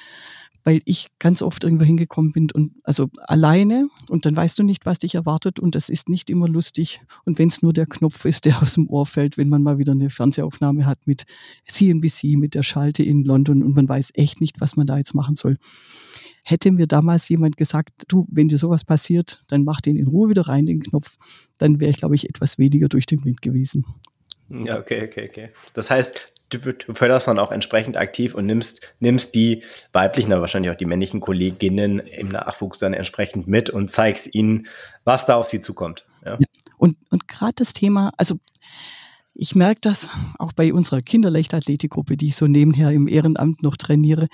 weil 0.63 0.81
ich 0.85 1.09
ganz 1.19 1.41
oft 1.41 1.63
irgendwo 1.63 1.83
hingekommen 1.83 2.31
bin 2.31 2.49
und 2.51 2.73
also 2.83 3.09
alleine 3.27 3.89
und 4.09 4.25
dann 4.25 4.35
weißt 4.35 4.57
du 4.59 4.63
nicht, 4.63 4.85
was 4.85 4.99
dich 4.99 5.15
erwartet 5.15 5.59
und 5.59 5.75
das 5.75 5.89
ist 5.89 6.09
nicht 6.09 6.29
immer 6.29 6.47
lustig. 6.47 7.01
Und 7.25 7.37
wenn 7.37 7.49
es 7.49 7.61
nur 7.61 7.73
der 7.73 7.85
Knopf 7.85 8.25
ist, 8.25 8.45
der 8.45 8.57
aus 8.61 8.75
dem 8.75 8.89
Ohr 8.89 9.05
fällt, 9.05 9.37
wenn 9.37 9.49
man 9.49 9.63
mal 9.63 9.77
wieder 9.77 9.91
eine 9.91 10.09
Fernsehaufnahme 10.09 10.85
hat 10.85 11.05
mit 11.05 11.25
CNBC, 11.67 12.37
mit 12.37 12.55
der 12.55 12.63
Schalte 12.63 13.03
in 13.03 13.23
London 13.23 13.63
und 13.63 13.75
man 13.75 13.87
weiß 13.87 14.11
echt 14.13 14.41
nicht, 14.41 14.61
was 14.61 14.75
man 14.75 14.87
da 14.87 14.97
jetzt 14.97 15.13
machen 15.13 15.35
soll. 15.35 15.57
Hätte 16.45 16.71
mir 16.71 16.87
damals 16.87 17.29
jemand 17.29 17.55
gesagt, 17.55 18.03
du, 18.09 18.27
wenn 18.29 18.49
dir 18.49 18.57
sowas 18.57 18.83
passiert, 18.83 19.43
dann 19.47 19.63
mach 19.63 19.79
den 19.79 19.95
in 19.95 20.07
Ruhe 20.07 20.29
wieder 20.29 20.47
rein, 20.47 20.65
den 20.65 20.81
Knopf, 20.81 21.15
dann 21.57 21.79
wäre 21.79 21.91
ich, 21.91 21.97
glaube 21.97 22.15
ich, 22.15 22.27
etwas 22.27 22.57
weniger 22.57 22.89
durch 22.89 23.05
den 23.05 23.23
Wind 23.23 23.41
gewesen. 23.41 23.85
Ja, 24.63 24.77
okay, 24.77 25.03
okay, 25.05 25.27
okay. 25.29 25.49
Das 25.73 25.89
heißt, 25.89 26.31
du, 26.49 26.73
du 26.73 26.93
förderst 26.93 27.27
dann 27.27 27.39
auch 27.39 27.51
entsprechend 27.51 27.97
aktiv 27.97 28.35
und 28.35 28.45
nimmst, 28.45 28.81
nimmst 28.99 29.35
die 29.35 29.63
weiblichen, 29.91 30.31
aber 30.31 30.41
wahrscheinlich 30.41 30.71
auch 30.71 30.77
die 30.77 30.85
männlichen 30.85 31.19
Kolleginnen 31.19 31.99
im 31.99 32.29
Nachwuchs 32.29 32.77
dann 32.77 32.93
entsprechend 32.93 33.47
mit 33.47 33.69
und 33.69 33.91
zeigst 33.91 34.33
ihnen, 34.33 34.67
was 35.03 35.25
da 35.25 35.35
auf 35.35 35.47
sie 35.47 35.61
zukommt. 35.61 36.05
Ja. 36.25 36.33
ja 36.33 36.47
und 36.77 36.97
und 37.09 37.27
gerade 37.27 37.53
das 37.55 37.73
Thema, 37.73 38.11
also 38.17 38.35
ich 39.33 39.55
merke 39.55 39.81
das 39.81 40.09
auch 40.37 40.53
bei 40.53 40.73
unserer 40.73 41.01
Kinderleichtathletikgruppe, 41.01 42.17
die 42.17 42.27
ich 42.27 42.35
so 42.35 42.47
nebenher 42.47 42.91
im 42.91 43.07
Ehrenamt 43.07 43.63
noch 43.63 43.77
trainiere. 43.77 44.27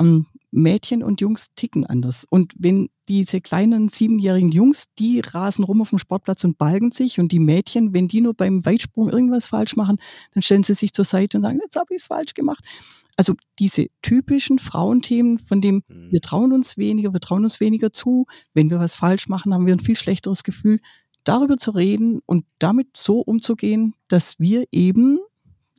Ähm, 0.00 0.26
Mädchen 0.54 1.02
und 1.02 1.20
Jungs 1.20 1.48
ticken 1.56 1.84
anders. 1.84 2.24
Und 2.28 2.54
wenn 2.56 2.88
diese 3.08 3.40
kleinen 3.40 3.88
siebenjährigen 3.88 4.50
Jungs, 4.50 4.84
die 4.98 5.20
rasen 5.20 5.64
rum 5.64 5.82
auf 5.82 5.90
dem 5.90 5.98
Sportplatz 5.98 6.44
und 6.44 6.58
balgen 6.58 6.92
sich 6.92 7.18
und 7.18 7.32
die 7.32 7.40
Mädchen, 7.40 7.92
wenn 7.92 8.08
die 8.08 8.20
nur 8.20 8.34
beim 8.34 8.64
Weitsprung 8.64 9.10
irgendwas 9.10 9.48
falsch 9.48 9.76
machen, 9.76 9.98
dann 10.32 10.42
stellen 10.42 10.62
sie 10.62 10.74
sich 10.74 10.92
zur 10.92 11.04
Seite 11.04 11.38
und 11.38 11.42
sagen, 11.42 11.58
jetzt 11.62 11.76
habe 11.76 11.92
ich 11.92 12.02
es 12.02 12.06
falsch 12.06 12.34
gemacht. 12.34 12.64
Also 13.16 13.34
diese 13.58 13.86
typischen 14.02 14.58
Frauenthemen, 14.58 15.38
von 15.38 15.60
dem 15.60 15.82
mhm. 15.88 16.12
wir 16.12 16.20
trauen 16.20 16.52
uns 16.52 16.78
weniger, 16.78 17.12
wir 17.12 17.20
trauen 17.20 17.42
uns 17.42 17.60
weniger 17.60 17.92
zu. 17.92 18.26
Wenn 18.54 18.70
wir 18.70 18.78
was 18.78 18.94
falsch 18.94 19.28
machen, 19.28 19.52
haben 19.52 19.66
wir 19.66 19.74
ein 19.74 19.80
viel 19.80 19.96
schlechteres 19.96 20.44
Gefühl. 20.44 20.78
Darüber 21.24 21.56
zu 21.56 21.72
reden 21.72 22.20
und 22.26 22.44
damit 22.58 22.96
so 22.96 23.20
umzugehen, 23.20 23.94
dass 24.08 24.38
wir 24.38 24.64
eben 24.70 25.18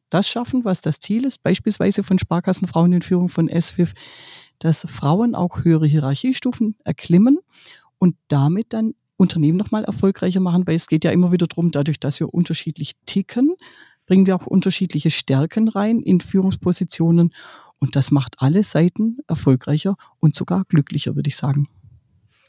das 0.10 0.30
schaffen, 0.30 0.66
was 0.66 0.82
das 0.82 1.00
Ziel 1.00 1.26
ist, 1.26 1.44
beispielsweise 1.44 2.04
von 2.04 2.20
Sparkassenfrauen 2.20 2.94
in 2.94 3.02
Führung 3.02 3.30
von 3.30 3.50
SFIF, 3.50 3.94
dass 4.60 4.86
Frauen 4.90 5.36
auch 5.36 5.64
höhere 5.64 5.86
Hierarchiestufen 5.86 6.76
erklimmen 6.84 7.40
und 7.98 8.16
damit 8.28 8.74
dann 8.74 8.94
Unternehmen 9.18 9.58
nochmal 9.58 9.84
erfolgreicher 9.86 10.40
machen, 10.40 10.68
weil 10.68 10.76
es 10.76 10.88
geht 10.88 11.04
ja 11.04 11.12
immer 11.12 11.32
wieder 11.32 11.48
darum, 11.48 11.72
dadurch, 11.72 12.00
dass 12.00 12.20
wir 12.20 12.34
unterschiedlich 12.34 12.94
ticken, 13.06 13.56
bringen 14.06 14.28
wir 14.28 14.36
auch 14.36 14.46
unterschiedliche 14.46 15.10
Stärken 15.10 15.68
rein 15.68 16.02
in 16.02 16.22
Führungspositionen 16.22 17.34
und 17.80 17.96
das 17.96 18.12
macht 18.12 18.36
alle 18.40 18.64
Seiten 18.64 19.20
erfolgreicher 19.28 19.96
und 20.20 20.36
sogar 20.36 20.66
glücklicher, 20.66 21.16
würde 21.16 21.30
ich 21.30 21.36
sagen. 21.36 21.68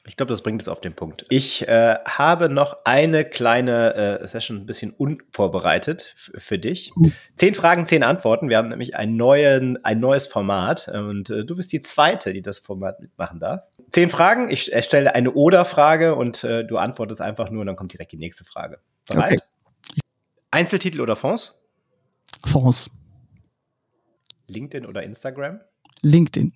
Ich 0.06 0.16
glaube, 0.16 0.32
das 0.32 0.42
bringt 0.42 0.62
es 0.62 0.68
auf 0.68 0.80
den 0.80 0.94
Punkt. 0.94 1.26
Ich 1.30 1.66
äh, 1.66 1.96
habe 2.04 2.48
noch 2.48 2.84
eine 2.84 3.24
kleine 3.24 3.94
äh, 3.94 4.26
Session 4.28 4.58
ein 4.58 4.66
bisschen 4.66 4.92
unvorbereitet 4.92 6.14
für 6.16 6.58
dich. 6.58 6.92
Zehn 7.34 7.54
Fragen, 7.54 7.86
zehn 7.86 8.04
Antworten. 8.04 8.48
Wir 8.48 8.58
haben 8.58 8.68
nämlich 8.68 8.94
ein, 8.94 9.16
neuen, 9.16 9.84
ein 9.84 9.98
neues 9.98 10.28
Format 10.28 10.88
und 10.88 11.30
äh, 11.30 11.44
du 11.44 11.56
bist 11.56 11.72
die 11.72 11.80
zweite, 11.80 12.32
die 12.32 12.42
das 12.42 12.60
Format 12.60 13.00
mitmachen 13.00 13.40
darf. 13.40 13.62
Zehn 13.90 14.08
Fragen. 14.08 14.48
Ich 14.48 14.72
stelle 14.84 15.14
eine 15.14 15.32
Oder-Frage 15.32 16.14
und 16.14 16.44
äh, 16.44 16.64
du 16.64 16.78
antwortest 16.78 17.20
einfach 17.20 17.50
nur 17.50 17.62
und 17.62 17.66
dann 17.66 17.76
kommt 17.76 17.92
direkt 17.92 18.12
die 18.12 18.16
nächste 18.16 18.44
Frage. 18.44 18.78
Bereit? 19.08 19.32
Okay. 19.32 20.00
Einzeltitel 20.52 21.00
oder 21.00 21.16
Fonds? 21.16 21.60
Fonds. 22.44 22.90
LinkedIn 24.46 24.86
oder 24.86 25.02
Instagram? 25.02 25.60
LinkedIn. 26.02 26.52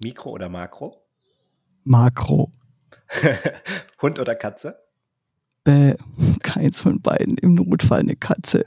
Mikro 0.00 0.30
oder 0.30 0.48
Makro? 0.48 1.03
Makro. 1.84 2.50
Hund 4.02 4.18
oder 4.18 4.34
Katze? 4.34 4.78
Bäh, 5.64 5.94
keins 6.42 6.80
von 6.80 7.00
beiden. 7.00 7.38
Im 7.38 7.54
Notfall 7.54 8.00
eine 8.00 8.16
Katze. 8.16 8.66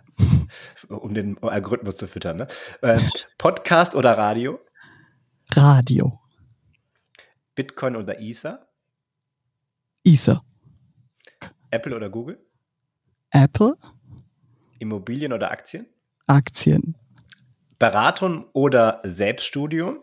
Um 0.88 1.14
den 1.14 1.38
Algorithmus 1.44 1.98
zu 1.98 2.08
füttern, 2.08 2.38
ne? 2.38 2.48
Äh, 2.82 3.00
Podcast 3.38 3.94
oder 3.96 4.18
Radio? 4.18 4.60
Radio. 5.52 6.20
Bitcoin 7.56 7.96
oder 7.96 8.20
Ether? 8.20 8.68
Ether. 10.04 10.44
Apple 11.70 11.96
oder 11.96 12.10
Google? 12.10 12.40
Apple. 13.32 13.76
Immobilien 14.80 15.34
oder 15.34 15.52
Aktien? 15.52 15.88
Aktien. 16.28 16.96
Beratung 17.80 18.46
oder 18.54 19.02
Selbststudium? 19.04 20.00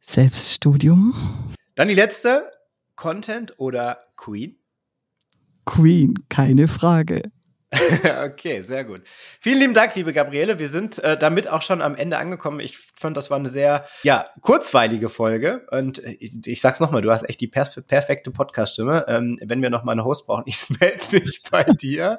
Selbststudium. 0.00 1.14
Dann 1.78 1.86
die 1.86 1.94
letzte. 1.94 2.50
Content 2.96 3.54
oder 3.60 4.00
Queen? 4.16 4.58
Queen, 5.64 6.14
keine 6.28 6.66
Frage. 6.66 7.22
okay, 8.24 8.62
sehr 8.62 8.82
gut. 8.84 9.02
Vielen 9.40 9.58
lieben 9.58 9.74
Dank, 9.74 9.94
liebe 9.94 10.14
Gabriele. 10.14 10.58
Wir 10.58 10.68
sind 10.68 10.98
äh, 11.00 11.18
damit 11.18 11.48
auch 11.48 11.60
schon 11.60 11.82
am 11.82 11.94
Ende 11.94 12.16
angekommen. 12.16 12.60
Ich 12.60 12.78
fand, 12.78 13.14
das 13.14 13.28
war 13.28 13.38
eine 13.38 13.50
sehr 13.50 13.84
ja, 14.02 14.24
kurzweilige 14.40 15.10
Folge. 15.10 15.66
Und 15.70 15.98
ich, 15.98 16.34
ich 16.46 16.60
sag's 16.62 16.80
nochmal, 16.80 17.02
du 17.02 17.10
hast 17.10 17.28
echt 17.28 17.42
die 17.42 17.46
perf 17.46 17.78
perfekte 17.86 18.30
Podcast-Stimme. 18.30 19.04
Ähm, 19.08 19.38
wenn 19.44 19.60
wir 19.60 19.68
nochmal 19.68 19.92
einen 19.92 20.04
Host 20.04 20.26
brauchen, 20.26 20.44
ich 20.46 20.64
melde 20.80 21.04
mich 21.12 21.42
bei 21.50 21.64
dir. 21.64 22.18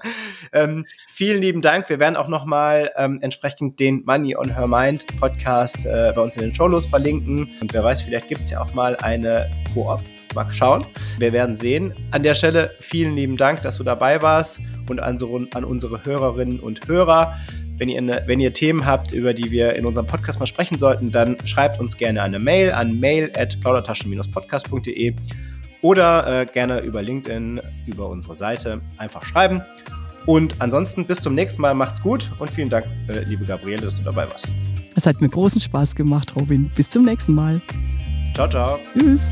Ähm, 0.54 0.86
vielen 1.08 1.42
lieben 1.42 1.64
Dank. 1.64 1.90
Wir 1.90 2.00
werden 2.00 2.16
auch 2.16 2.28
nochmal 2.28 2.92
ähm, 2.96 3.18
entsprechend 3.22 3.80
den 3.80 4.04
Money 4.06 4.36
on 4.36 4.56
Her 4.56 4.68
Mind 4.68 5.08
Podcast 5.20 5.84
äh, 5.86 6.12
bei 6.16 6.22
uns 6.22 6.36
in 6.36 6.42
den 6.42 6.54
Showlos 6.54 6.86
verlinken. 6.86 7.50
Und 7.60 7.74
wer 7.74 7.84
weiß, 7.84 8.04
vielleicht 8.04 8.30
gibt's 8.30 8.52
ja 8.52 8.62
auch 8.62 8.74
mal 8.76 8.96
eine 8.98 9.50
Koop. 9.74 10.00
Mal 10.36 10.46
schauen. 10.52 10.86
Wir 11.18 11.34
werden 11.34 11.58
sehen. 11.58 11.92
An 12.12 12.22
der 12.22 12.36
Stelle 12.36 12.76
vielen 12.78 13.16
lieben 13.16 13.36
Dank, 13.36 13.64
dass 13.64 13.78
du 13.78 13.84
dabei 13.84 14.22
warst 14.22 14.60
und 14.90 15.00
an, 15.00 15.18
so, 15.18 15.40
an 15.54 15.64
unsere 15.64 16.06
Hörerinnen 16.06 16.60
und 16.60 16.88
Hörer. 16.88 17.36
Wenn 17.78 17.90
ihr, 17.90 18.00
eine, 18.00 18.24
wenn 18.26 18.40
ihr 18.40 18.54
Themen 18.54 18.86
habt, 18.86 19.14
über 19.14 19.34
die 19.34 19.52
wir 19.52 19.76
in 19.76 19.86
unserem 19.86 20.06
Podcast 20.06 20.40
mal 20.40 20.48
sprechen 20.48 20.78
sollten, 20.78 21.12
dann 21.12 21.38
schreibt 21.46 21.80
uns 21.80 21.96
gerne 21.96 22.22
eine 22.22 22.40
Mail 22.40 22.72
an 22.72 23.00
mail 23.00 23.32
at 23.38 23.60
plaudertaschen-podcast.de 23.62 25.16
oder 25.82 26.42
äh, 26.42 26.46
gerne 26.46 26.82
über 26.82 27.02
LinkedIn, 27.02 27.62
über 27.88 28.10
unsere 28.10 28.36
Seite 28.36 28.82
einfach 28.98 29.24
schreiben. 29.24 29.62
Und 30.26 30.56
ansonsten 30.60 31.06
bis 31.06 31.22
zum 31.22 31.34
nächsten 31.36 31.62
Mal. 31.62 31.74
Macht's 31.74 32.02
gut 32.02 32.30
und 32.40 32.50
vielen 32.52 32.70
Dank, 32.70 32.86
äh, 33.08 33.24
liebe 33.24 33.46
Gabriele, 33.46 33.82
dass 33.82 33.96
du 33.96 34.04
dabei 34.04 34.30
warst. 34.30 34.48
Es 34.96 35.06
hat 35.06 35.22
mir 35.22 35.30
großen 35.30 35.62
Spaß 35.62 35.96
gemacht, 35.96 36.36
Robin. 36.36 36.70
Bis 36.76 36.90
zum 36.90 37.06
nächsten 37.06 37.34
Mal. 37.34 37.62
Ciao, 38.36 38.50
ciao. 38.50 38.80
Tschüss. 38.94 39.32